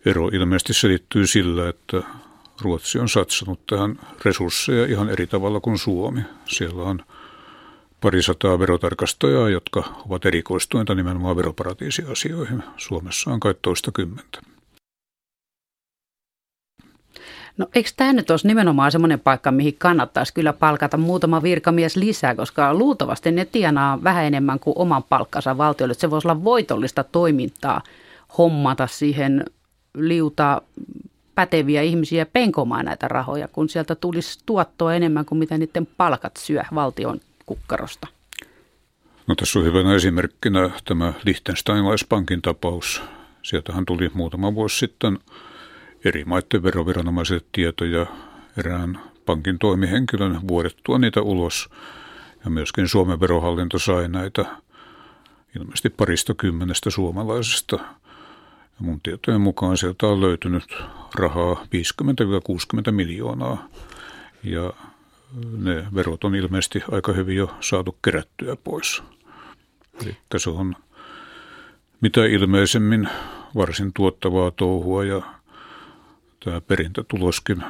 [0.05, 2.03] ero ilmeisesti selittyy sillä, että
[2.61, 6.21] Ruotsi on satsannut tähän resursseja ihan eri tavalla kuin Suomi.
[6.45, 7.05] Siellä on
[8.01, 12.63] parisataa verotarkastajaa, jotka ovat erikoistuneita nimenomaan veroparatiisiasioihin.
[12.77, 14.41] Suomessa on kai toista kymmentä.
[17.57, 22.35] No eikö tämä nyt olisi nimenomaan semmoinen paikka, mihin kannattaisi kyllä palkata muutama virkamies lisää,
[22.35, 25.95] koska luultavasti ne tienaa vähän enemmän kuin oman palkkansa valtiolle.
[25.95, 27.83] Se voisi olla voitollista toimintaa
[28.39, 29.45] hommata siihen
[29.95, 30.63] liuta
[31.37, 36.63] päteviä ihmisiä penkomaan näitä rahoja, kun sieltä tulisi tuottoa enemmän kuin mitä niiden palkat syö
[36.75, 38.07] valtion kukkarosta.
[39.27, 43.03] No tässä on hyvänä esimerkkinä tämä Liechtensteinlaispankin tapaus.
[43.43, 45.19] Sieltähän tuli muutama vuosi sitten
[46.05, 48.07] eri maiden veroviranomaiset tietoja
[48.57, 51.69] erään pankin toimihenkilön vuodettua niitä ulos.
[52.45, 54.45] Ja myöskin Suomen verohallinto sai näitä
[55.57, 57.79] ilmeisesti parista kymmenestä suomalaisesta
[58.79, 60.77] ja mun tietojen mukaan sieltä on löytynyt
[61.15, 61.67] rahaa
[62.89, 63.69] 50-60 miljoonaa
[64.43, 64.73] ja
[65.57, 69.03] ne verot on ilmeisesti aika hyvin jo saatu kerättyä pois.
[70.03, 70.77] Eli se on
[72.01, 73.09] mitä ilmeisemmin
[73.55, 75.23] varsin tuottavaa touhua ja
[76.45, 77.65] tämä perintätuloskin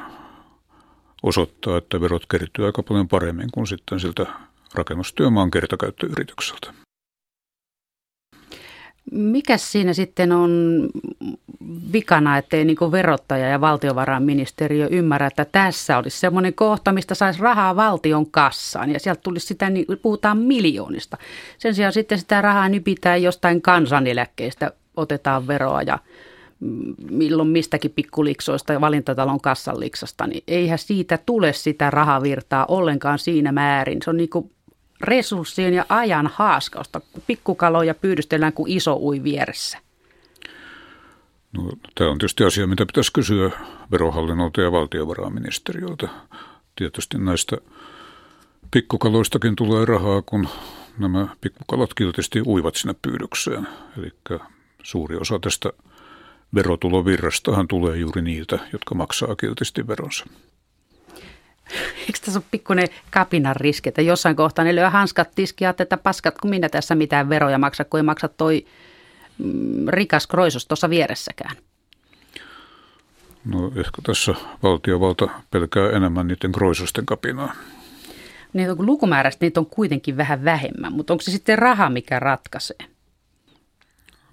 [1.23, 4.25] osoittaa, että verot kertyy aika paljon paremmin kuin sitten siltä
[4.73, 6.86] rakennustyömaan kertakäyttöyritykseltä.
[9.11, 10.83] Mikä siinä sitten on
[11.93, 17.75] vikana, ettei niin verottaja ja valtiovarainministeriö ymmärrä, että tässä olisi semmoinen kohta, mistä saisi rahaa
[17.75, 21.17] valtion kassaan ja sieltä tulisi sitä, niin puhutaan miljoonista.
[21.57, 25.99] Sen sijaan sitten sitä rahaa nypitään jostain kansaneläkkeestä, otetaan veroa ja
[27.11, 33.99] milloin mistäkin pikkuliksoista ja valintatalon kassanliksasta, niin eihän siitä tule sitä rahavirtaa ollenkaan siinä määrin.
[34.03, 34.51] Se on niin kuin
[35.01, 37.01] resurssien ja ajan haaskausta.
[37.27, 39.77] Pikkukaloja pyydystellään kuin iso ui vieressä.
[41.51, 43.51] No, tämä on tietysti asia, mitä pitäisi kysyä
[43.91, 46.07] verohallinnolta ja valtiovarainministeriöltä.
[46.75, 47.57] Tietysti näistä
[48.71, 50.47] pikkukaloistakin tulee rahaa, kun
[50.97, 53.67] nämä pikkukalat kiltisti uivat sinne pyydykseen.
[53.97, 54.11] Eli
[54.83, 55.69] suuri osa tästä
[56.55, 60.25] verotulovirrastahan tulee juuri niiltä, jotka maksaa kiltisti veronsa.
[61.99, 66.37] Eikö tässä ole pikkuinen kapinan riski, että jossain kohtaa ne lyö hanskat tiskiä, että paskat,
[66.37, 68.65] kun minä tässä mitään veroja maksa, kun ei maksa toi
[69.37, 71.55] mm, rikas kroisos tuossa vieressäkään?
[73.45, 77.53] No ehkä tässä valtiovalta pelkää enemmän niiden kroisosten kapinaa.
[78.53, 82.77] Niin, kun lukumäärästä niitä on kuitenkin vähän vähemmän, mutta onko se sitten raha, mikä ratkaisee?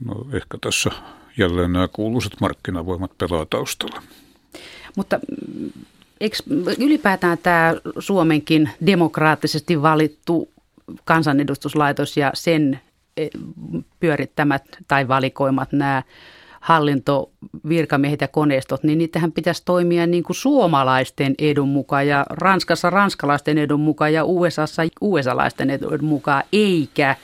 [0.05, 0.91] No ehkä tässä
[1.37, 4.03] jälleen nämä kuuluisat markkinavoimat pelaa taustalla.
[4.97, 5.21] Mutta
[6.21, 6.37] eikö
[6.79, 10.49] ylipäätään tämä Suomenkin demokraattisesti valittu
[11.05, 12.81] kansanedustuslaitos ja sen
[13.17, 13.29] e,
[14.01, 16.03] pyörittämät tai valikoimat nämä
[16.61, 23.59] hallintovirkamiehet ja koneistot, niin niitähän pitäisi toimia niin kuin suomalaisten edun mukaan ja Ranskassa ranskalaisten
[23.59, 27.17] edun mukaan ja USAssa USAlaisten edun mukaan, eikä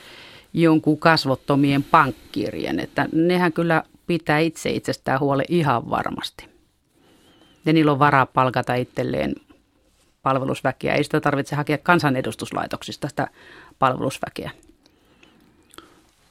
[0.53, 2.81] jonkun kasvottomien pankkirien.
[2.81, 6.50] Että nehän kyllä pitää itse itsestään huole ihan varmasti.
[7.64, 9.35] Ja niillä on varaa palkata itselleen
[10.23, 10.94] palvelusväkeä.
[10.94, 13.29] Ei sitä tarvitse hakea kansanedustuslaitoksista sitä
[13.79, 14.51] palvelusväkeä.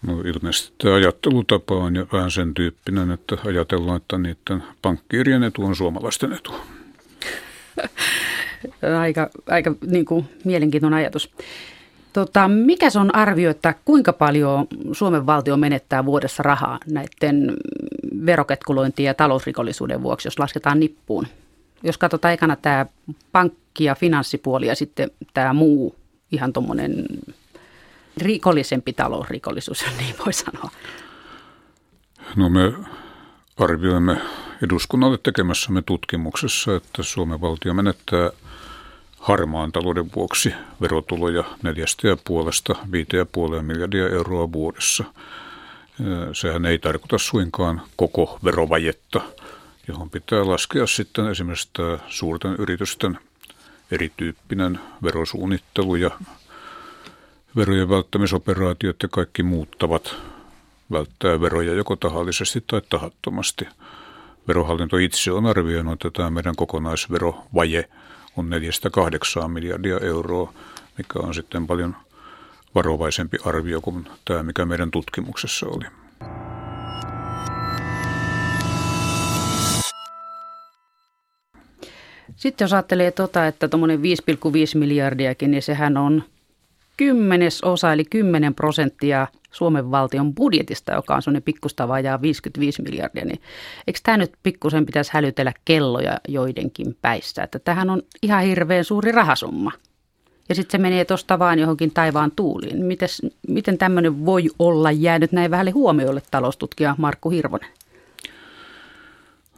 [0.08, 5.66] No ilmeisesti tämä ajattelutapa on jo vähän sen tyyppinen, että ajatellaan, että niiden pankkiirien etu
[5.66, 6.56] on suomalaisten etu.
[9.02, 11.32] aika aika niin kuin, mielenkiintoinen ajatus.
[12.14, 17.58] Tota, mikä se on arvio, että kuinka paljon Suomen valtio menettää vuodessa rahaa näiden
[18.26, 21.28] veroketkulointiin ja talousrikollisuuden vuoksi, jos lasketaan nippuun?
[21.84, 22.86] Jos katsotaan ekana tämä
[23.32, 25.96] pankki- ja finanssipuoli ja sitten tämä muu
[26.32, 27.06] ihan tuommoinen
[28.18, 30.70] rikollisempi talousrikollisuus, niin voi sanoa.
[32.36, 32.74] No me
[33.58, 34.18] arvioimme
[34.64, 38.30] eduskunnalle tekemässämme tutkimuksessa, että Suomen valtio menettää–
[39.20, 45.04] harmaan talouden vuoksi verotuloja neljästä ja puolesta viiteen ja puoleen miljardia euroa vuodessa.
[46.34, 49.22] Sehän ei tarkoita suinkaan koko verovajetta,
[49.88, 51.70] johon pitää laskea sitten esimerkiksi
[52.08, 53.20] suurten yritysten
[53.92, 56.12] erityyppinen verosuunnittelu ja
[57.56, 60.16] verojen välttämisoperaatiot ja kaikki muuttavat
[60.92, 63.68] välttää veroja joko tahallisesti tai tahattomasti.
[64.48, 67.90] Verohallinto itse on arvioinut, että tämä meidän kokonaisverovaje–
[68.40, 68.50] on
[69.46, 70.54] 4-8 miljardia euroa,
[70.98, 71.96] mikä on sitten paljon
[72.76, 75.86] varovaisempi arvio kuin tämä, mikä meidän tutkimuksessa oli.
[82.36, 84.04] Sitten jos ajattelee tuota, että tuommoinen 5,5
[84.76, 86.24] miljardiakin, niin sehän on
[86.98, 93.42] kymmenesosa eli 10 prosenttia Suomen valtion budjetista, joka on semmoinen pikkusta vajaa 55 miljardia, niin
[93.88, 97.44] eikö tämä nyt pikkusen pitäisi hälytellä kelloja joidenkin päissä?
[97.44, 99.72] Että tähän on ihan hirveän suuri rahasumma.
[100.50, 102.86] Ja sitten se menee tuosta vaan johonkin taivaan tuuliin.
[102.86, 107.70] Mites, miten tämmöinen voi olla jäänyt näin vähälle huomiolle taloustutkija Markku Hirvonen?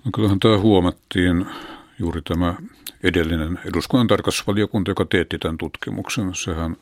[0.06, 1.46] No kyllähän tämä huomattiin
[2.00, 2.56] juuri tämä
[3.04, 6.36] edellinen eduskunnan tarkastusvaliokunta, joka teetti tämän tutkimuksen.
[6.36, 6.78] Sehän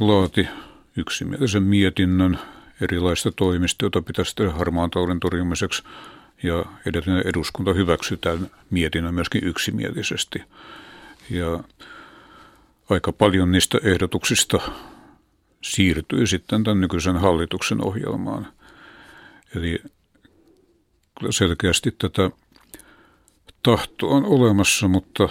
[0.00, 0.48] laati
[0.96, 2.38] yksimielisen mietinnön
[2.80, 5.82] erilaista toimista, joita pitäisi tehdä harmaan talouden torjumiseksi.
[6.42, 10.42] Ja edellinen eduskunta hyväksyi tämän mietinnön myöskin yksimielisesti.
[11.30, 11.60] Ja
[12.90, 14.60] aika paljon niistä ehdotuksista
[15.62, 18.52] siirtyi sitten tämän nykyisen hallituksen ohjelmaan.
[19.56, 19.82] Eli
[21.30, 22.30] selkeästi tätä
[23.62, 25.28] tahtoa on olemassa, mutta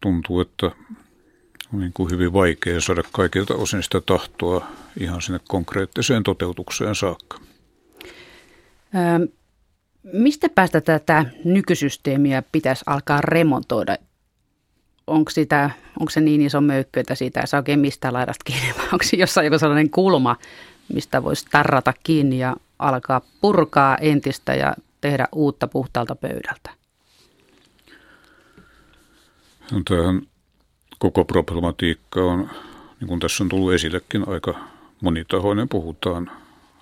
[0.00, 0.66] tuntuu, että
[1.74, 4.66] on niin kuin hyvin vaikea saada kaikilta osin sitä tahtoa
[5.00, 7.38] ihan sinne konkreettiseen toteutukseen saakka.
[8.94, 9.28] Ö,
[10.12, 13.96] mistä päästä tätä nykysysteemiä pitäisi alkaa remontoida?
[15.06, 18.74] Onko, sitä, onko se niin iso möykkö, että siitä ei saa oikein mistä laidasta kiinni,
[18.78, 20.36] vai onko jossain joku sellainen kulma,
[20.94, 26.70] mistä voisi tarrata kiinni ja alkaa purkaa entistä ja tehdä uutta puhtaalta pöydältä?
[29.72, 30.22] No, tämähän
[30.98, 32.50] koko problematiikka on
[33.00, 34.54] niin kuin tässä on tullut esillekin aika
[35.00, 36.30] monitahoinen, puhutaan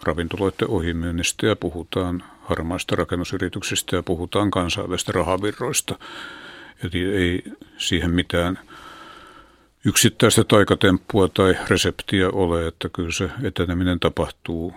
[0.02, 5.98] ravintoloiden ohimyynnistä ja puhutaan harmaista rakennusyrityksistä ja puhutaan kansainvälistä rahavirroista.
[6.84, 7.44] Eli ei
[7.78, 8.58] siihen mitään
[9.84, 14.74] yksittäistä taikatemppua tai reseptiä ole, että kyllä se eteneminen tapahtuu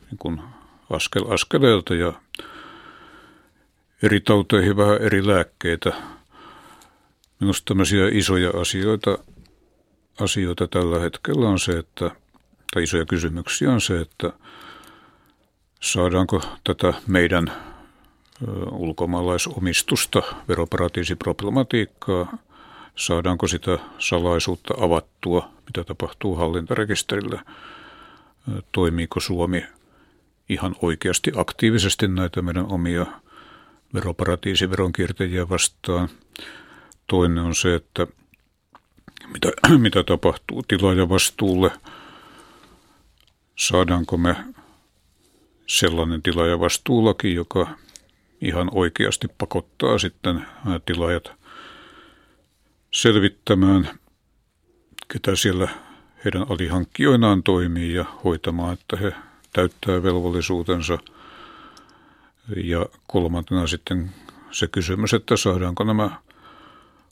[0.00, 0.40] niin kuin
[0.90, 2.12] askel askeleelta ja
[4.02, 5.92] eri tauteihin vähän eri lääkkeitä.
[7.40, 9.18] Minusta tämmöisiä isoja asioita,
[10.20, 12.10] asioita tällä hetkellä on se, että,
[12.74, 14.32] tai isoja kysymyksiä on se, että
[15.80, 17.52] saadaanko tätä meidän
[18.70, 22.38] ulkomaalaisomistusta, veroparatiisiproblematiikkaa,
[22.96, 27.44] saadaanko sitä salaisuutta avattua, mitä tapahtuu hallintarekisterillä,
[28.72, 29.64] toimiiko Suomi
[30.48, 33.06] ihan oikeasti aktiivisesti näitä meidän omia
[33.94, 36.08] veroparatiisiveronkiertäjiä vastaan.
[37.06, 38.06] Toinen on se, että
[39.32, 41.70] mitä, mitä tapahtuu tilaajavastuulle,
[43.56, 44.36] saadaanko me
[45.66, 47.68] sellainen tilaajavastuulaki, joka
[48.44, 50.46] ihan oikeasti pakottaa sitten
[50.86, 51.32] tilaajat
[52.90, 53.88] selvittämään,
[55.12, 55.68] ketä siellä
[56.24, 59.12] heidän alihankkijoinaan toimii ja hoitamaan, että he
[59.52, 60.98] täyttää velvollisuutensa.
[62.56, 64.10] Ja kolmantena sitten
[64.50, 66.10] se kysymys, että saadaanko nämä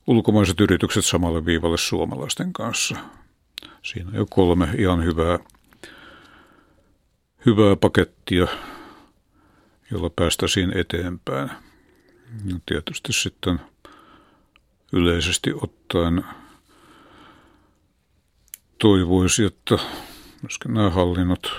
[0.07, 2.97] ulkomaiset yritykset samalle viivalle suomalaisten kanssa.
[3.83, 5.39] Siinä on jo kolme ihan hyvää,
[7.47, 8.47] hyvää pakettia,
[9.93, 11.51] jolla päästäisiin eteenpäin.
[12.45, 13.61] Ja tietysti sitten
[14.93, 16.25] yleisesti ottaen
[18.79, 19.79] toivoisi, että
[20.43, 21.53] myöskin nämä hallinnot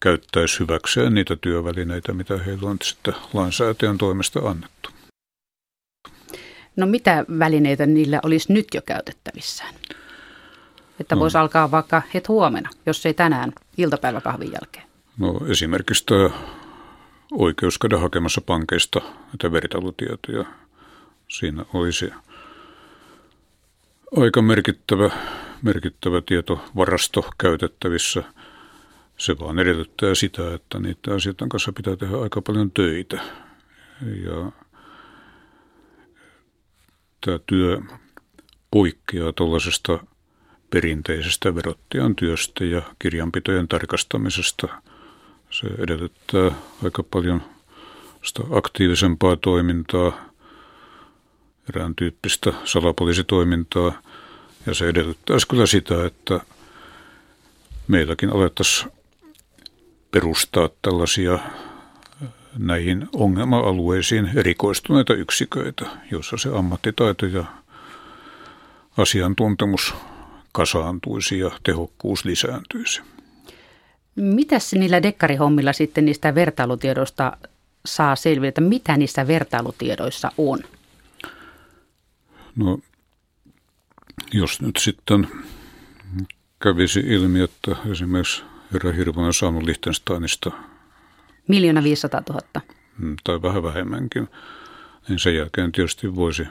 [0.00, 4.90] käyttäisi hyväkseen niitä työvälineitä, mitä heillä on sitten lainsäätäjän toimesta annettu.
[6.76, 9.74] No mitä välineitä niillä olisi nyt jo käytettävissään?
[11.00, 11.20] Että no.
[11.20, 14.86] voisi alkaa vaikka het huomenna, jos ei tänään iltapäiväkahvin jälkeen.
[15.18, 16.30] No esimerkiksi tämä
[17.32, 20.44] oikeus käydä hakemassa pankeista näitä veritalutietoja.
[21.28, 22.10] Siinä olisi
[24.16, 25.10] aika merkittävä,
[25.62, 28.22] merkittävä tietovarasto käytettävissä.
[29.18, 33.20] Se vaan edellyttää sitä, että niiden asioiden kanssa pitää tehdä aika paljon töitä.
[34.24, 34.52] Ja
[37.24, 37.80] tämä työ
[38.70, 39.98] poikkeaa tuollaisesta
[40.70, 44.82] perinteisestä verottajan työstä ja kirjanpitojen tarkastamisesta.
[45.50, 46.50] Se edellyttää
[46.84, 47.42] aika paljon
[48.22, 50.12] sitä aktiivisempaa toimintaa,
[51.68, 53.92] erään tyyppistä salapoliisitoimintaa,
[54.66, 56.40] ja se edellyttäisi kyllä sitä, että
[57.88, 58.92] meilläkin alettaisiin
[60.10, 61.38] perustaa tällaisia
[62.58, 67.44] näihin ongelma-alueisiin erikoistuneita yksiköitä, joissa se ammattitaito ja
[68.96, 69.94] asiantuntemus
[70.52, 73.02] kasaantuisi ja tehokkuus lisääntyisi.
[74.16, 77.36] Mitäs niillä dekkarihommilla sitten niistä vertailutiedoista
[77.86, 78.60] saa selvitä?
[78.60, 80.58] Mitä niissä vertailutiedoissa on?
[82.56, 82.78] No,
[84.32, 85.28] jos nyt sitten
[86.62, 88.42] kävisi ilmi, että esimerkiksi
[88.72, 90.50] herra Hirvonen on saanut Liechtensteinista
[91.48, 92.40] Miljoona 500 000.
[92.98, 94.28] Mm, tai vähän vähemmänkin.
[95.08, 96.46] Niin sen jälkeen tietysti voisi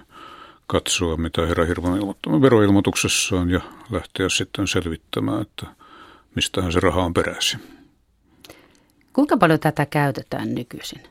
[0.67, 3.61] katsoa, mitä herra Hirvonen ilmoittanut veroilmoituksessaan ja
[3.91, 5.65] lähteä sitten selvittämään, että
[6.35, 7.59] mistähän se raha on peräisin.
[9.13, 11.01] Kuinka paljon tätä käytetään nykyisin?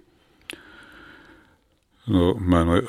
[2.06, 2.82] No mä en ole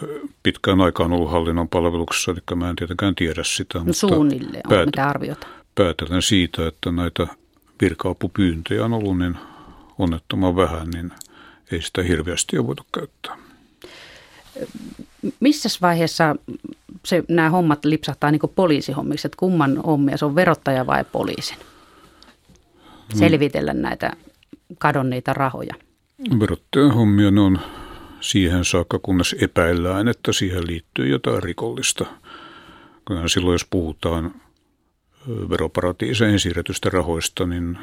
[0.43, 3.79] pitkään aikaan ollut hallinnon palveluksessa, eli mä en tietenkään tiedä sitä.
[3.83, 5.47] No suunnilleen, päät- mitä arviota?
[5.75, 7.27] Päätellen siitä, että näitä
[7.81, 9.37] virka-apupyyntöjä on ollut niin
[9.97, 11.11] onnettoman vähän, niin
[11.71, 13.37] ei sitä hirveästi ole voitu käyttää.
[15.39, 16.35] Missä vaiheessa
[17.05, 21.57] se, nämä hommat lipsahtaa niin poliisihommiksi, että kumman hommia, se on verottaja vai poliisin?
[23.13, 24.11] Selvitellä näitä
[24.77, 25.73] kadonneita rahoja.
[26.39, 27.59] Verottajan hommia ne on
[28.21, 32.05] siihen saakka, kunnes epäillään, että siihen liittyy jotain rikollista.
[33.27, 34.35] Silloin jos puhutaan
[35.27, 37.77] veroparatiiseihin siirretystä rahoista, niin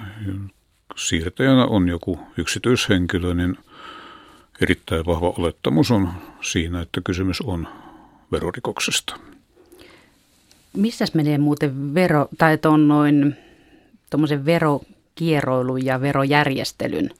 [0.97, 3.59] siirtäjänä on joku yksityishenkilö, niin
[4.61, 6.09] erittäin vahva olettamus on
[6.41, 7.69] siinä, että kysymys on
[8.33, 9.17] verorikoksesta.
[10.77, 13.37] Missä menee muuten vero, tai on noin
[14.11, 14.45] tuommoisen
[15.21, 17.11] verokierroilun ja verojärjestelyn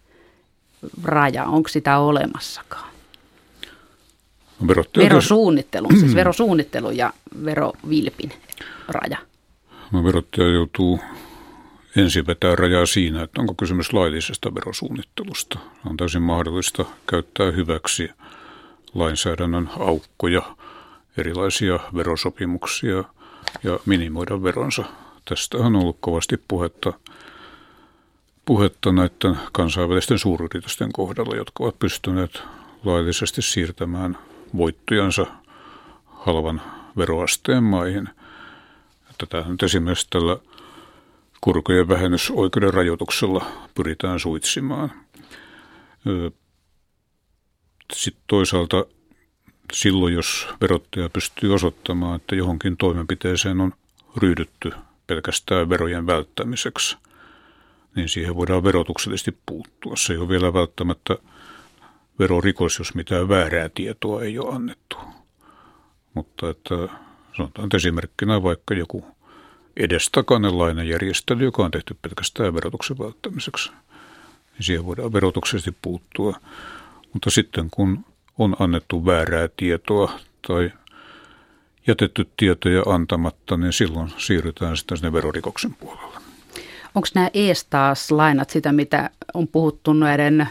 [1.03, 1.45] raja?
[1.45, 2.93] Onko sitä olemassakaan?
[4.61, 4.67] No,
[4.97, 7.13] verosuunnittelun, siis verosuunnittelu ja
[7.45, 8.33] verovilpin
[8.89, 9.19] raja.
[9.91, 11.01] No, verottaja joutuu
[11.97, 15.59] ensin vetää rajaa siinä, että onko kysymys laillisesta verosuunnittelusta.
[15.87, 18.11] On täysin mahdollista käyttää hyväksi
[18.95, 20.57] lainsäädännön aukkoja,
[21.17, 23.05] erilaisia verosopimuksia,
[23.65, 24.85] ja minimoida veronsa.
[25.25, 26.93] Tästä on ollut kovasti puhetta,
[28.45, 32.43] puhetta näiden kansainvälisten suuryritysten kohdalla, jotka ovat pystyneet
[32.85, 34.19] laillisesti siirtämään
[34.57, 35.27] voittojansa
[36.07, 36.63] halvan
[36.97, 38.09] veroasteen maihin.
[39.19, 40.37] Tätä nyt esimerkiksi tällä
[41.41, 44.93] korkojen vähennysoikeuden rajoituksella pyritään suitsimaan.
[47.93, 48.85] Sitten toisaalta
[49.73, 53.73] silloin, jos verottaja pystyy osoittamaan, että johonkin toimenpiteeseen on
[54.17, 54.73] ryhdytty
[55.07, 56.97] pelkästään verojen välttämiseksi,
[57.95, 59.97] niin siihen voidaan verotuksellisesti puuttua.
[59.97, 61.17] Se ei ole vielä välttämättä
[62.19, 64.97] verorikos, jos mitään väärää tietoa ei ole annettu.
[66.15, 66.75] Mutta että
[67.37, 69.05] sanotaan että esimerkkinä vaikka joku
[69.77, 73.71] edestakainen lainajärjestely, joka on tehty pelkästään verotuksen välttämiseksi,
[74.53, 76.41] niin siihen voidaan verotuksellisesti puuttua.
[77.13, 78.05] Mutta sitten kun
[78.39, 80.73] on annettu väärää tietoa tai
[81.87, 86.22] jätetty tietoja antamatta, niin silloin siirrytään sitten sinne verorikoksen puolelle.
[86.95, 90.49] Onko nämä eestaas-lainat sitä, mitä on puhuttu näiden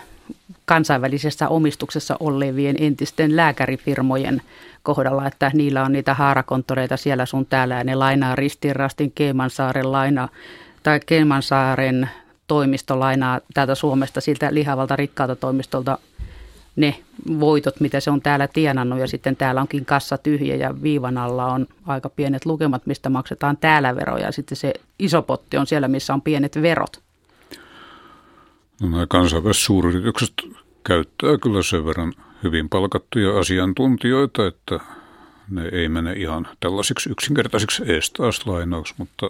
[0.65, 4.41] kansainvälisessä omistuksessa olevien entisten lääkärifirmojen
[4.83, 10.29] kohdalla, että niillä on niitä haarakonttoreita siellä sun täällä ja ne lainaa ristirastin Keimansaaren laina
[10.83, 12.09] tai Keimansaaren
[12.47, 15.97] toimisto lainaa täältä Suomesta siltä lihavalta rikkaalta toimistolta
[16.75, 17.03] ne
[17.39, 21.45] voitot, mitä se on täällä tienannut ja sitten täällä onkin kassa tyhjä ja viivan alla
[21.45, 25.87] on aika pienet lukemat, mistä maksetaan täällä veroja ja sitten se iso potti on siellä,
[25.87, 27.01] missä on pienet verot.
[28.81, 30.33] No nämä kansainväliset suuryritykset
[30.83, 32.13] käyttää kyllä sen verran
[32.43, 34.79] hyvin palkattuja asiantuntijoita, että
[35.49, 39.29] ne ei mene ihan tällaisiksi yksinkertaisiksi eestaaslainaiksi, mutta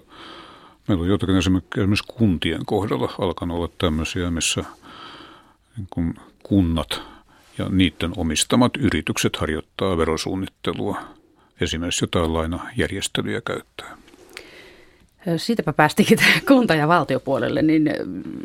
[0.87, 4.63] meillä on jotakin esimerkiksi kuntien kohdalla alkanut olla tämmöisiä, missä
[5.77, 6.13] niin kun
[6.43, 7.01] kunnat
[7.57, 11.01] ja niiden omistamat yritykset harjoittaa verosuunnittelua,
[11.61, 13.97] esimerkiksi jotain lainajärjestelyjä käyttää.
[15.37, 17.89] Siitäpä päästikin kunta- ja valtiopuolelle, niin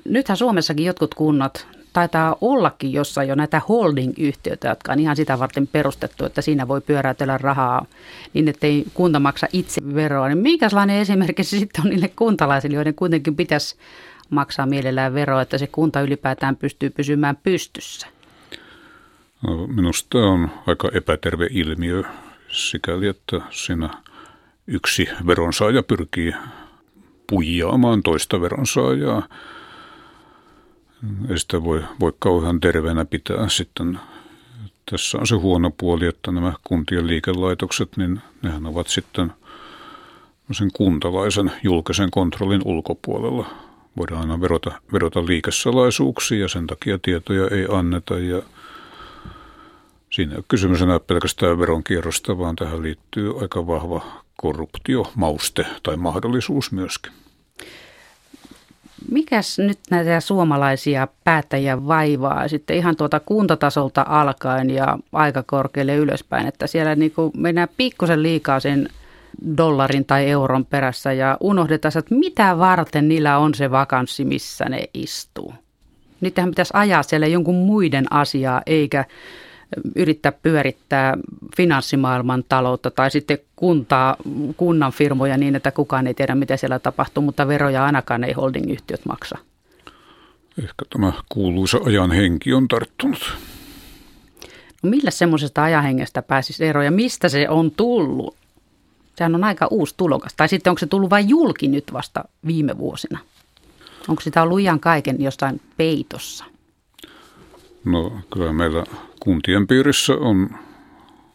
[0.05, 5.67] nythän Suomessakin jotkut kunnat taitaa ollakin jossain jo näitä holding-yhtiöitä, jotka on ihan sitä varten
[5.67, 7.87] perustettu, että siinä voi pyöräytellä rahaa
[8.35, 10.29] niin, että ei kunta maksa itse veroa.
[10.29, 13.77] Niin minkälainen esimerkki se sitten on niille kuntalaisille, joiden kuitenkin pitäisi
[14.31, 18.07] maksaa mielellään veroa, että se kunta ylipäätään pystyy pysymään pystyssä?
[19.47, 22.03] No, minusta on aika epäterve ilmiö
[22.49, 23.91] sikäli, että siinä
[24.67, 26.35] yksi veronsaaja pyrkii
[27.27, 29.29] puijaamaan toista veronsaajaa.
[31.31, 33.99] Ei sitä voi, voi kauhean terveenä pitää sitten.
[34.91, 39.33] Tässä on se huono puoli, että nämä kuntien liikelaitokset, niin nehän ovat sitten
[40.53, 43.51] sen kuntalaisen julkisen kontrollin ulkopuolella.
[43.97, 48.43] Voidaan aina verota, verota liikesalaisuuksia ja sen takia tietoja ei anneta ja–
[50.17, 55.97] Siinä ei ole kysymys enää pelkästään veronkierrosta, vaan tähän liittyy aika vahva korruptio, mauste tai
[55.97, 57.13] mahdollisuus myöskin.
[59.11, 66.47] Mikäs nyt näitä suomalaisia päättäjiä vaivaa sitten ihan tuota kuntatasolta alkaen ja aika korkealle ylöspäin,
[66.47, 68.89] että siellä niin kuin mennään pikkusen liikaa sen
[69.57, 74.85] dollarin tai euron perässä ja unohdetaan, että mitä varten niillä on se vakanssi, missä ne
[74.95, 75.55] istuu.
[76.21, 79.05] Niitähän pitäisi ajaa siellä jonkun muiden asiaa, eikä
[79.97, 81.17] yrittää pyörittää
[81.57, 84.17] finanssimaailman taloutta tai sitten kuntaa,
[84.57, 89.07] kunnan firmoja niin, että kukaan ei tiedä, mitä siellä tapahtuu, mutta veroja ainakaan ei holdingyhtiöt
[89.07, 89.39] maksa.
[90.59, 93.37] Ehkä tämä kuuluisa ajan henki on tarttunut.
[94.83, 98.37] No millä semmoisesta ajanhengestä pääsisi eroon ja mistä se on tullut?
[99.17, 100.35] Sehän on aika uusi tulokas.
[100.35, 103.19] Tai sitten onko se tullut vain julki nyt vasta viime vuosina?
[104.09, 106.45] Onko sitä ollut ihan kaiken jostain peitossa?
[107.85, 108.85] No kyllä meillä
[109.27, 110.51] kuntien piirissä on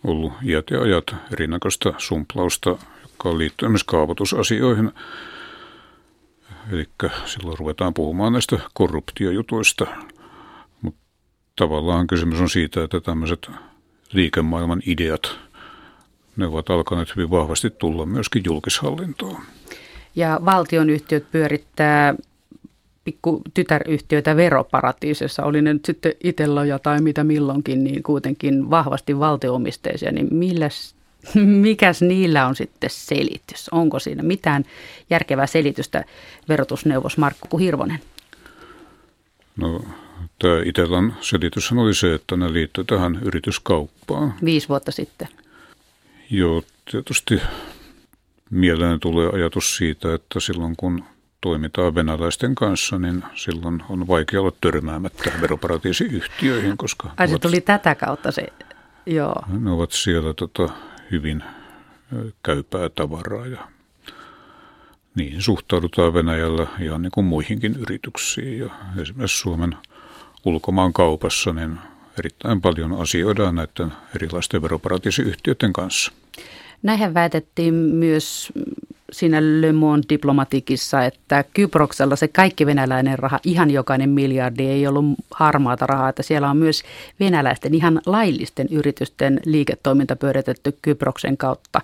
[0.04, 2.70] ollut iät ja ajat erinäköistä sumplausta,
[3.02, 4.92] joka liittyy myös kaavoitusasioihin.
[6.72, 6.90] Eli
[7.26, 9.88] silloin ruvetaan puhumaan näistä korruptiojutuista.
[10.82, 11.02] Mutta
[11.56, 13.52] tavallaan kysymys on siitä, että tämmöiset
[14.14, 15.40] liikemaailman ideat,
[16.38, 19.42] ne ovat alkaneet hyvin vahvasti tulla myöskin julkishallintoon.
[20.16, 22.16] Ja valtionyhtiöt pyörittää
[23.04, 30.12] pikku tytäryhtiöitä veroparatiisissa, oli ne nyt sitten Itelloja tai mitä milloinkin, niin kuitenkin vahvasti valtioomisteisia,
[30.12, 30.96] niin milläs,
[31.36, 33.70] mikäs niillä on sitten selitys?
[33.70, 34.66] Onko siinä mitään
[35.10, 36.06] järkevää selitystä
[36.50, 38.00] verotusneuvos Markku Hirvonen?
[39.58, 39.82] No,
[40.40, 44.34] tämä Itellan selitys oli se, että ne liittyy tähän yrityskauppaan.
[44.46, 45.28] Viisi vuotta sitten.
[46.30, 47.42] Joo, tietysti
[48.50, 51.04] mieleen tulee ajatus siitä, että silloin kun
[51.42, 57.12] toimitaan venäläisten kanssa, niin silloin on vaikea olla törmäämättä veroparatiisiyhtiöihin, koska...
[57.18, 58.48] Ai se tuli tätä kautta se,
[59.06, 59.44] joo.
[59.48, 60.70] Ne ovat siellä tota,
[61.12, 61.44] hyvin
[62.44, 63.68] käypää tavaraa ja
[65.16, 68.60] niihin suhtaudutaan Venäjällä ihan niin kuin muihinkin yrityksiin.
[68.60, 68.70] Ja
[69.02, 69.78] esimerkiksi Suomen
[70.46, 71.80] ulkomaan kaupassa niin
[72.20, 76.12] erittäin paljon asioidaan näiden erilaisten veroparatiisiyhtiöiden kanssa.
[76.84, 78.54] Näinhän väitettiin myös
[79.12, 85.06] siinä Le Monde diplomatikissa, että Kyproksella se kaikki venäläinen raha, ihan jokainen miljardi ei ollut
[85.32, 86.84] harmaata rahaa, että siellä on myös
[87.20, 91.82] venäläisten ihan laillisten yritysten liiketoiminta pyöritetty Kyproksen kautta.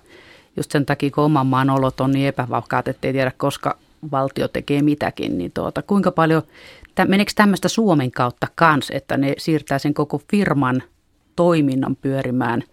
[0.57, 3.77] Just sen takia, kun oman maan olot on niin epävakaat, ettei tiedä, koska
[4.11, 6.41] valtio tekee mitäkin, niin tuota, kuinka paljon,
[7.07, 10.83] meneekö tämmöistä Suomen kautta kans, että ne siirtää sen koko firman
[11.35, 12.63] toiminnan pyörimään–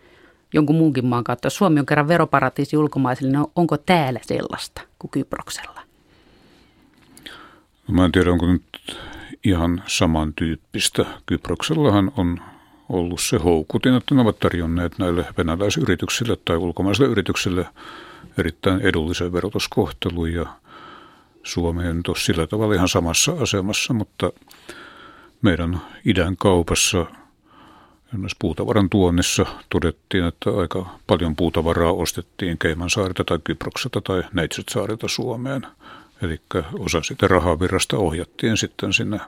[0.54, 1.46] jonkun muunkin maan kautta.
[1.46, 5.80] Jos Suomi on kerran veroparatiisi ulkomaisille, niin onko täällä sellaista kuin Kyproksella?
[7.88, 8.62] No, mä en tiedä, onko nyt
[9.44, 11.06] ihan samantyyppistä.
[11.26, 12.40] Kyproksellahan on
[12.88, 17.66] ollut se houkutin, että ne ovat tarjonneet näille venäläisyrityksille tai ulkomaisille yrityksille
[18.38, 20.46] erittäin edullisen verotuskohtelun ja
[21.42, 24.32] Suomi on sillä tavalla ihan samassa asemassa, mutta
[25.42, 27.06] meidän idän kaupassa–
[28.18, 35.66] myös puutavaran tuonnissa todettiin, että aika paljon puutavaraa ostettiin Keimansaarilta tai Kyprokselta tai Neitsytsaarilta Suomeen.
[36.22, 36.40] Eli
[36.78, 39.20] osa sitä rahavirrasta ohjattiin sitten sinne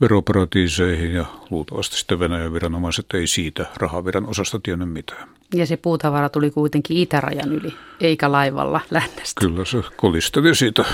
[0.00, 5.28] veroparatiiseihin ja luultavasti sitten Venäjän viranomaiset ei siitä rahaviran osasta tiennyt mitään.
[5.54, 9.40] Ja se puutavara tuli kuitenkin itärajan yli, eikä laivalla lännestä.
[9.40, 10.84] Kyllä se kolisteli siitä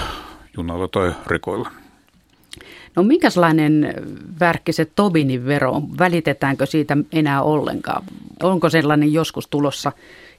[0.57, 1.71] junalla tai rekoilla.
[2.97, 3.95] No minkälainen
[4.41, 5.99] värkki se Tobinin vero on?
[5.99, 8.05] Välitetäänkö siitä enää ollenkaan?
[8.43, 9.93] Onko sellainen joskus tulossa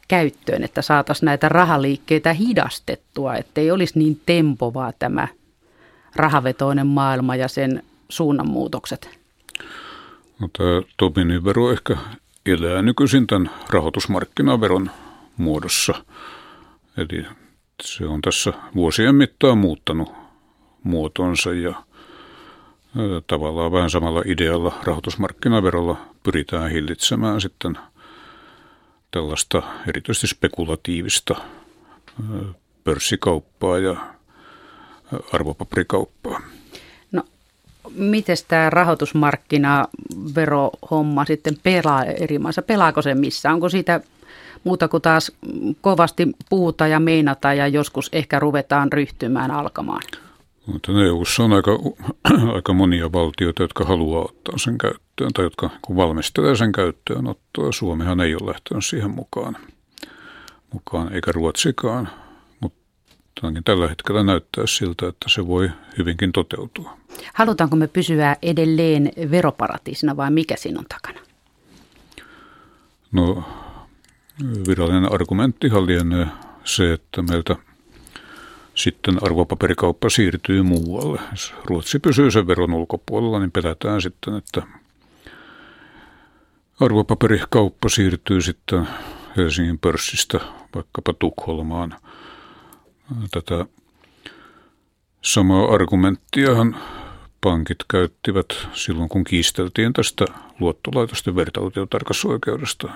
[0.07, 5.27] käyttöön, että saataisiin näitä rahaliikkeitä hidastettua, ettei olisi niin tempovaa tämä
[6.15, 9.09] rahavetoinen maailma ja sen suunnanmuutokset?
[10.39, 11.97] No, tämä Tobinin vero ehkä
[12.45, 14.91] elää nykyisin tämän rahoitusmarkkinaveron
[15.37, 15.93] muodossa.
[16.97, 17.25] Eli
[17.81, 20.11] se on tässä vuosien mittaan muuttanut
[20.83, 21.83] muotonsa ja
[23.27, 27.77] tavallaan vähän samalla idealla rahoitusmarkkinaverolla pyritään hillitsemään sitten
[29.11, 31.35] tällaista erityisesti spekulatiivista
[32.83, 33.95] pörssikauppaa ja
[35.33, 36.41] arvopaperikauppaa.
[37.11, 37.23] No,
[37.95, 42.61] miten tämä rahoitusmarkkinaverohomma sitten pelaa eri maissa?
[42.61, 43.51] Pelaako se missä?
[43.51, 44.01] Onko siitä
[44.63, 45.31] muuta kuin taas
[45.81, 50.01] kovasti puhuta ja meinata ja joskus ehkä ruvetaan ryhtymään alkamaan?
[50.65, 51.71] Mutta EU:ssa on aika,
[52.55, 57.71] aika monia valtioita, jotka haluaa ottaa sen käyttöön tai jotka kun valmistelee sen käyttöönottoa.
[57.71, 59.57] Suomihan ei ole lähtenyt siihen mukaan,
[60.73, 62.09] mukaan eikä Ruotsikaan,
[62.59, 62.81] mutta
[63.65, 66.97] tällä hetkellä näyttää siltä, että se voi hyvinkin toteutua.
[67.33, 71.19] Halutaanko me pysyä edelleen veroparatiisina vai mikä siinä on takana?
[73.11, 73.43] No
[74.67, 76.27] virallinen argumenttihan lienee
[76.65, 77.55] se, että meiltä–
[78.75, 81.21] sitten arvopaperikauppa siirtyy muualle.
[81.31, 84.61] Jos Ruotsi pysyy sen veron ulkopuolella, niin pelätään sitten, että
[86.79, 88.87] arvopaperikauppa siirtyy sitten
[89.37, 90.39] Helsingin pörssistä
[90.75, 91.95] vaikkapa Tukholmaan.
[93.31, 93.65] Tätä
[95.21, 96.77] samaa argumenttiahan
[97.41, 100.25] pankit käyttivät silloin, kun kiisteltiin tästä
[100.59, 102.89] luottolaitosten vertailutiotarkasoikeudesta.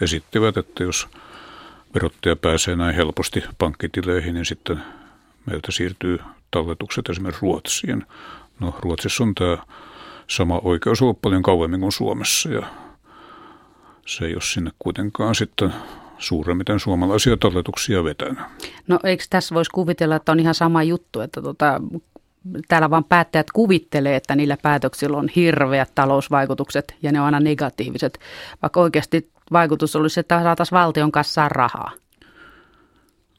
[0.00, 1.08] esittivät, että jos
[1.94, 4.82] verottaja pääsee näin helposti pankkitileihin, niin sitten
[5.46, 6.18] meiltä siirtyy
[6.50, 8.06] talletukset esimerkiksi Ruotsiin.
[8.60, 9.58] No Ruotsissa on tämä
[10.26, 12.66] sama oikeus ollut paljon kauemmin kuin Suomessa ja
[14.06, 15.72] se ei ole sinne kuitenkaan sitten
[16.18, 18.38] suuremmiten suomalaisia talletuksia vetänyt.
[18.88, 21.80] No eikö tässä voisi kuvitella, että on ihan sama juttu, että tota,
[22.68, 28.18] täällä vaan päättäjät kuvittelee, että niillä päätöksillä on hirveät talousvaikutukset ja ne on aina negatiiviset,
[28.62, 31.92] vaikka oikeasti vaikutus olisi, että saataisiin valtion kassaan rahaa?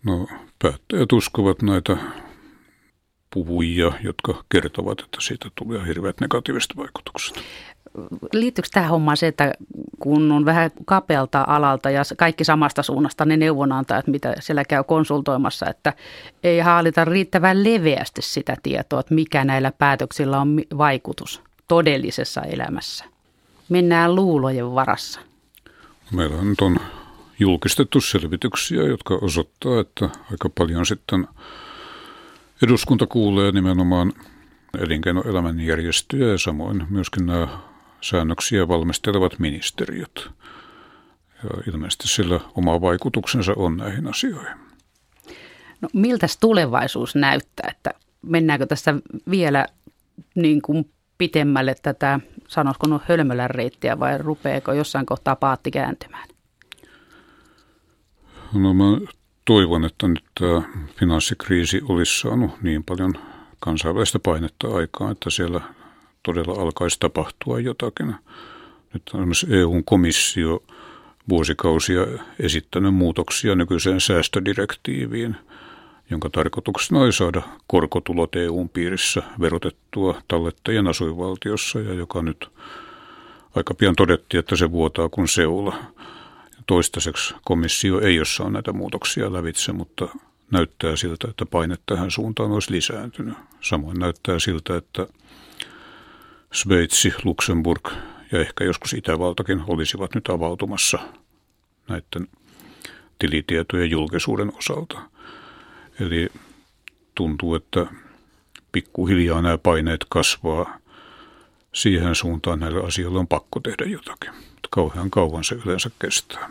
[0.05, 0.27] No
[0.61, 1.97] päättäjät uskovat näitä
[3.33, 7.43] puhujia, jotka kertovat, että siitä tulee hirveät negatiiviset vaikutukset.
[8.33, 9.53] Liittyykö tähän hommaan se, että
[9.99, 15.69] kun on vähän kapealta alalta ja kaikki samasta suunnasta ne neuvonantajat, mitä siellä käy konsultoimassa,
[15.69, 15.93] että
[16.43, 23.05] ei haalita riittävän leveästi sitä tietoa, että mikä näillä päätöksillä on vaikutus todellisessa elämässä.
[23.69, 25.19] Mennään luulojen varassa.
[26.13, 26.79] Meillä nyt on
[27.39, 31.27] julkistettu selvityksiä, jotka osoittaa, että aika paljon sitten
[32.63, 34.13] eduskunta kuulee nimenomaan
[34.79, 37.47] elinkeinoelämän järjestöjä ja samoin myöskin nämä
[38.01, 40.29] säännöksiä valmistelevat ministeriöt.
[41.43, 44.57] Ja ilmeisesti sillä oma vaikutuksensa on näihin asioihin.
[45.81, 48.95] No miltä tulevaisuus näyttää, että mennäänkö tässä
[49.29, 49.65] vielä
[50.35, 50.89] niin kuin
[51.23, 56.27] pitemmälle tätä, sanoisiko no hölmölän reittiä vai rupeeko jossain kohtaa paatti kääntymään?
[58.53, 58.83] No mä
[59.45, 60.61] toivon, että nyt tämä
[60.99, 63.13] finanssikriisi olisi saanut niin paljon
[63.59, 65.61] kansainvälistä painetta aikaan, että siellä
[66.23, 68.15] todella alkaisi tapahtua jotakin.
[68.93, 70.63] Nyt on myös EU-komissio
[71.29, 72.01] vuosikausia
[72.39, 75.35] esittänyt muutoksia nykyiseen säästödirektiiviin,
[76.13, 82.49] jonka tarkoituksena oli saada korkotulot EUn piirissä verotettua tallettajien asuinvaltiossa ja joka nyt
[83.55, 85.75] aika pian todettiin, että se vuotaa kuin seula.
[86.67, 90.07] Toistaiseksi komissio ei ole saanut näitä muutoksia lävitse, mutta
[90.51, 93.33] näyttää siltä, että paine tähän suuntaan olisi lisääntynyt.
[93.61, 95.07] Samoin näyttää siltä, että
[96.53, 97.87] Sveitsi, Luxemburg
[98.31, 100.99] ja ehkä joskus Itävaltakin olisivat nyt avautumassa
[101.87, 102.27] näiden
[103.19, 105.12] tilitietojen julkisuuden osalta.
[105.99, 106.29] Eli
[107.15, 107.85] tuntuu, että
[108.71, 110.77] pikkuhiljaa nämä paineet kasvaa.
[111.73, 114.31] Siihen suuntaan näillä asioilla on pakko tehdä jotakin.
[114.69, 116.49] Kauhean kauan se yleensä kestää.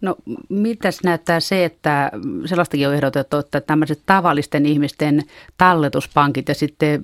[0.00, 0.16] No
[0.48, 2.10] mitäs näyttää se, että
[2.46, 5.22] sellaistakin on ehdotettu, että tämmöiset tavallisten ihmisten
[5.58, 7.00] talletuspankit ja sitten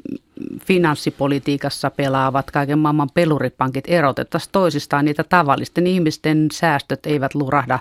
[0.66, 5.04] finanssipolitiikassa pelaavat kaiken maailman peluripankit erotettaisiin toisistaan.
[5.04, 7.78] Niitä tavallisten ihmisten säästöt eivät lurahda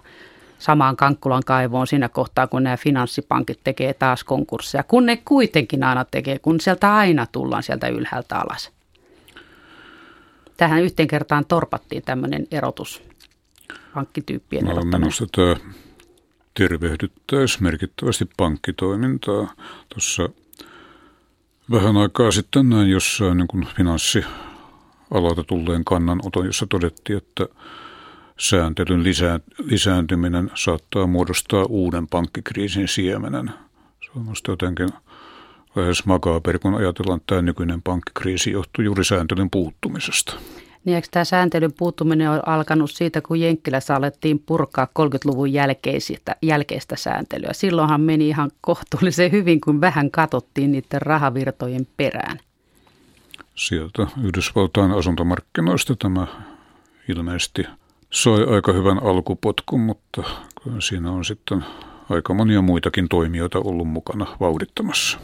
[0.63, 6.05] samaan Kankkulan kaivoon siinä kohtaa, kun nämä finanssipankit tekee taas konkursseja, kun ne kuitenkin aina
[6.05, 8.71] tekee, kun sieltä aina tullaan sieltä ylhäältä alas.
[10.57, 13.01] Tähän yhteen kertaan torpattiin tämmöinen erotus
[13.93, 15.55] pankkityyppien no, Minusta tämä
[16.53, 19.53] tervehdyttäisi merkittävästi pankkitoimintaa.
[19.89, 20.29] Tuossa
[21.71, 27.47] vähän aikaa sitten näin jossain niin finanssialalta tulleen kannanoton, jossa todettiin, että
[28.39, 33.51] sääntelyn lisää, lisääntyminen saattaa muodostaa uuden pankkikriisin siemenen.
[34.05, 34.89] Se on minusta jotenkin
[35.75, 40.33] lähes makaaperi, kun ajatellaan, että tämä nykyinen pankkikriisi johtuu juuri sääntelyn puuttumisesta.
[40.85, 46.95] Niin eikö tämä sääntelyn puuttuminen on alkanut siitä, kun Jenkkilässä alettiin purkaa 30-luvun jälkeistä, jälkeistä
[46.95, 47.53] sääntelyä.
[47.53, 52.39] Silloinhan meni ihan kohtuullisen hyvin, kun vähän katsottiin niiden rahavirtojen perään.
[53.55, 56.27] Sieltä Yhdysvaltain asuntomarkkinoista tämä
[57.09, 57.65] ilmeisesti
[58.13, 60.23] sai aika hyvän alkupotkun, mutta
[60.79, 61.65] siinä on sitten
[62.09, 65.19] aika monia muitakin toimijoita ollut mukana vauhdittamassa.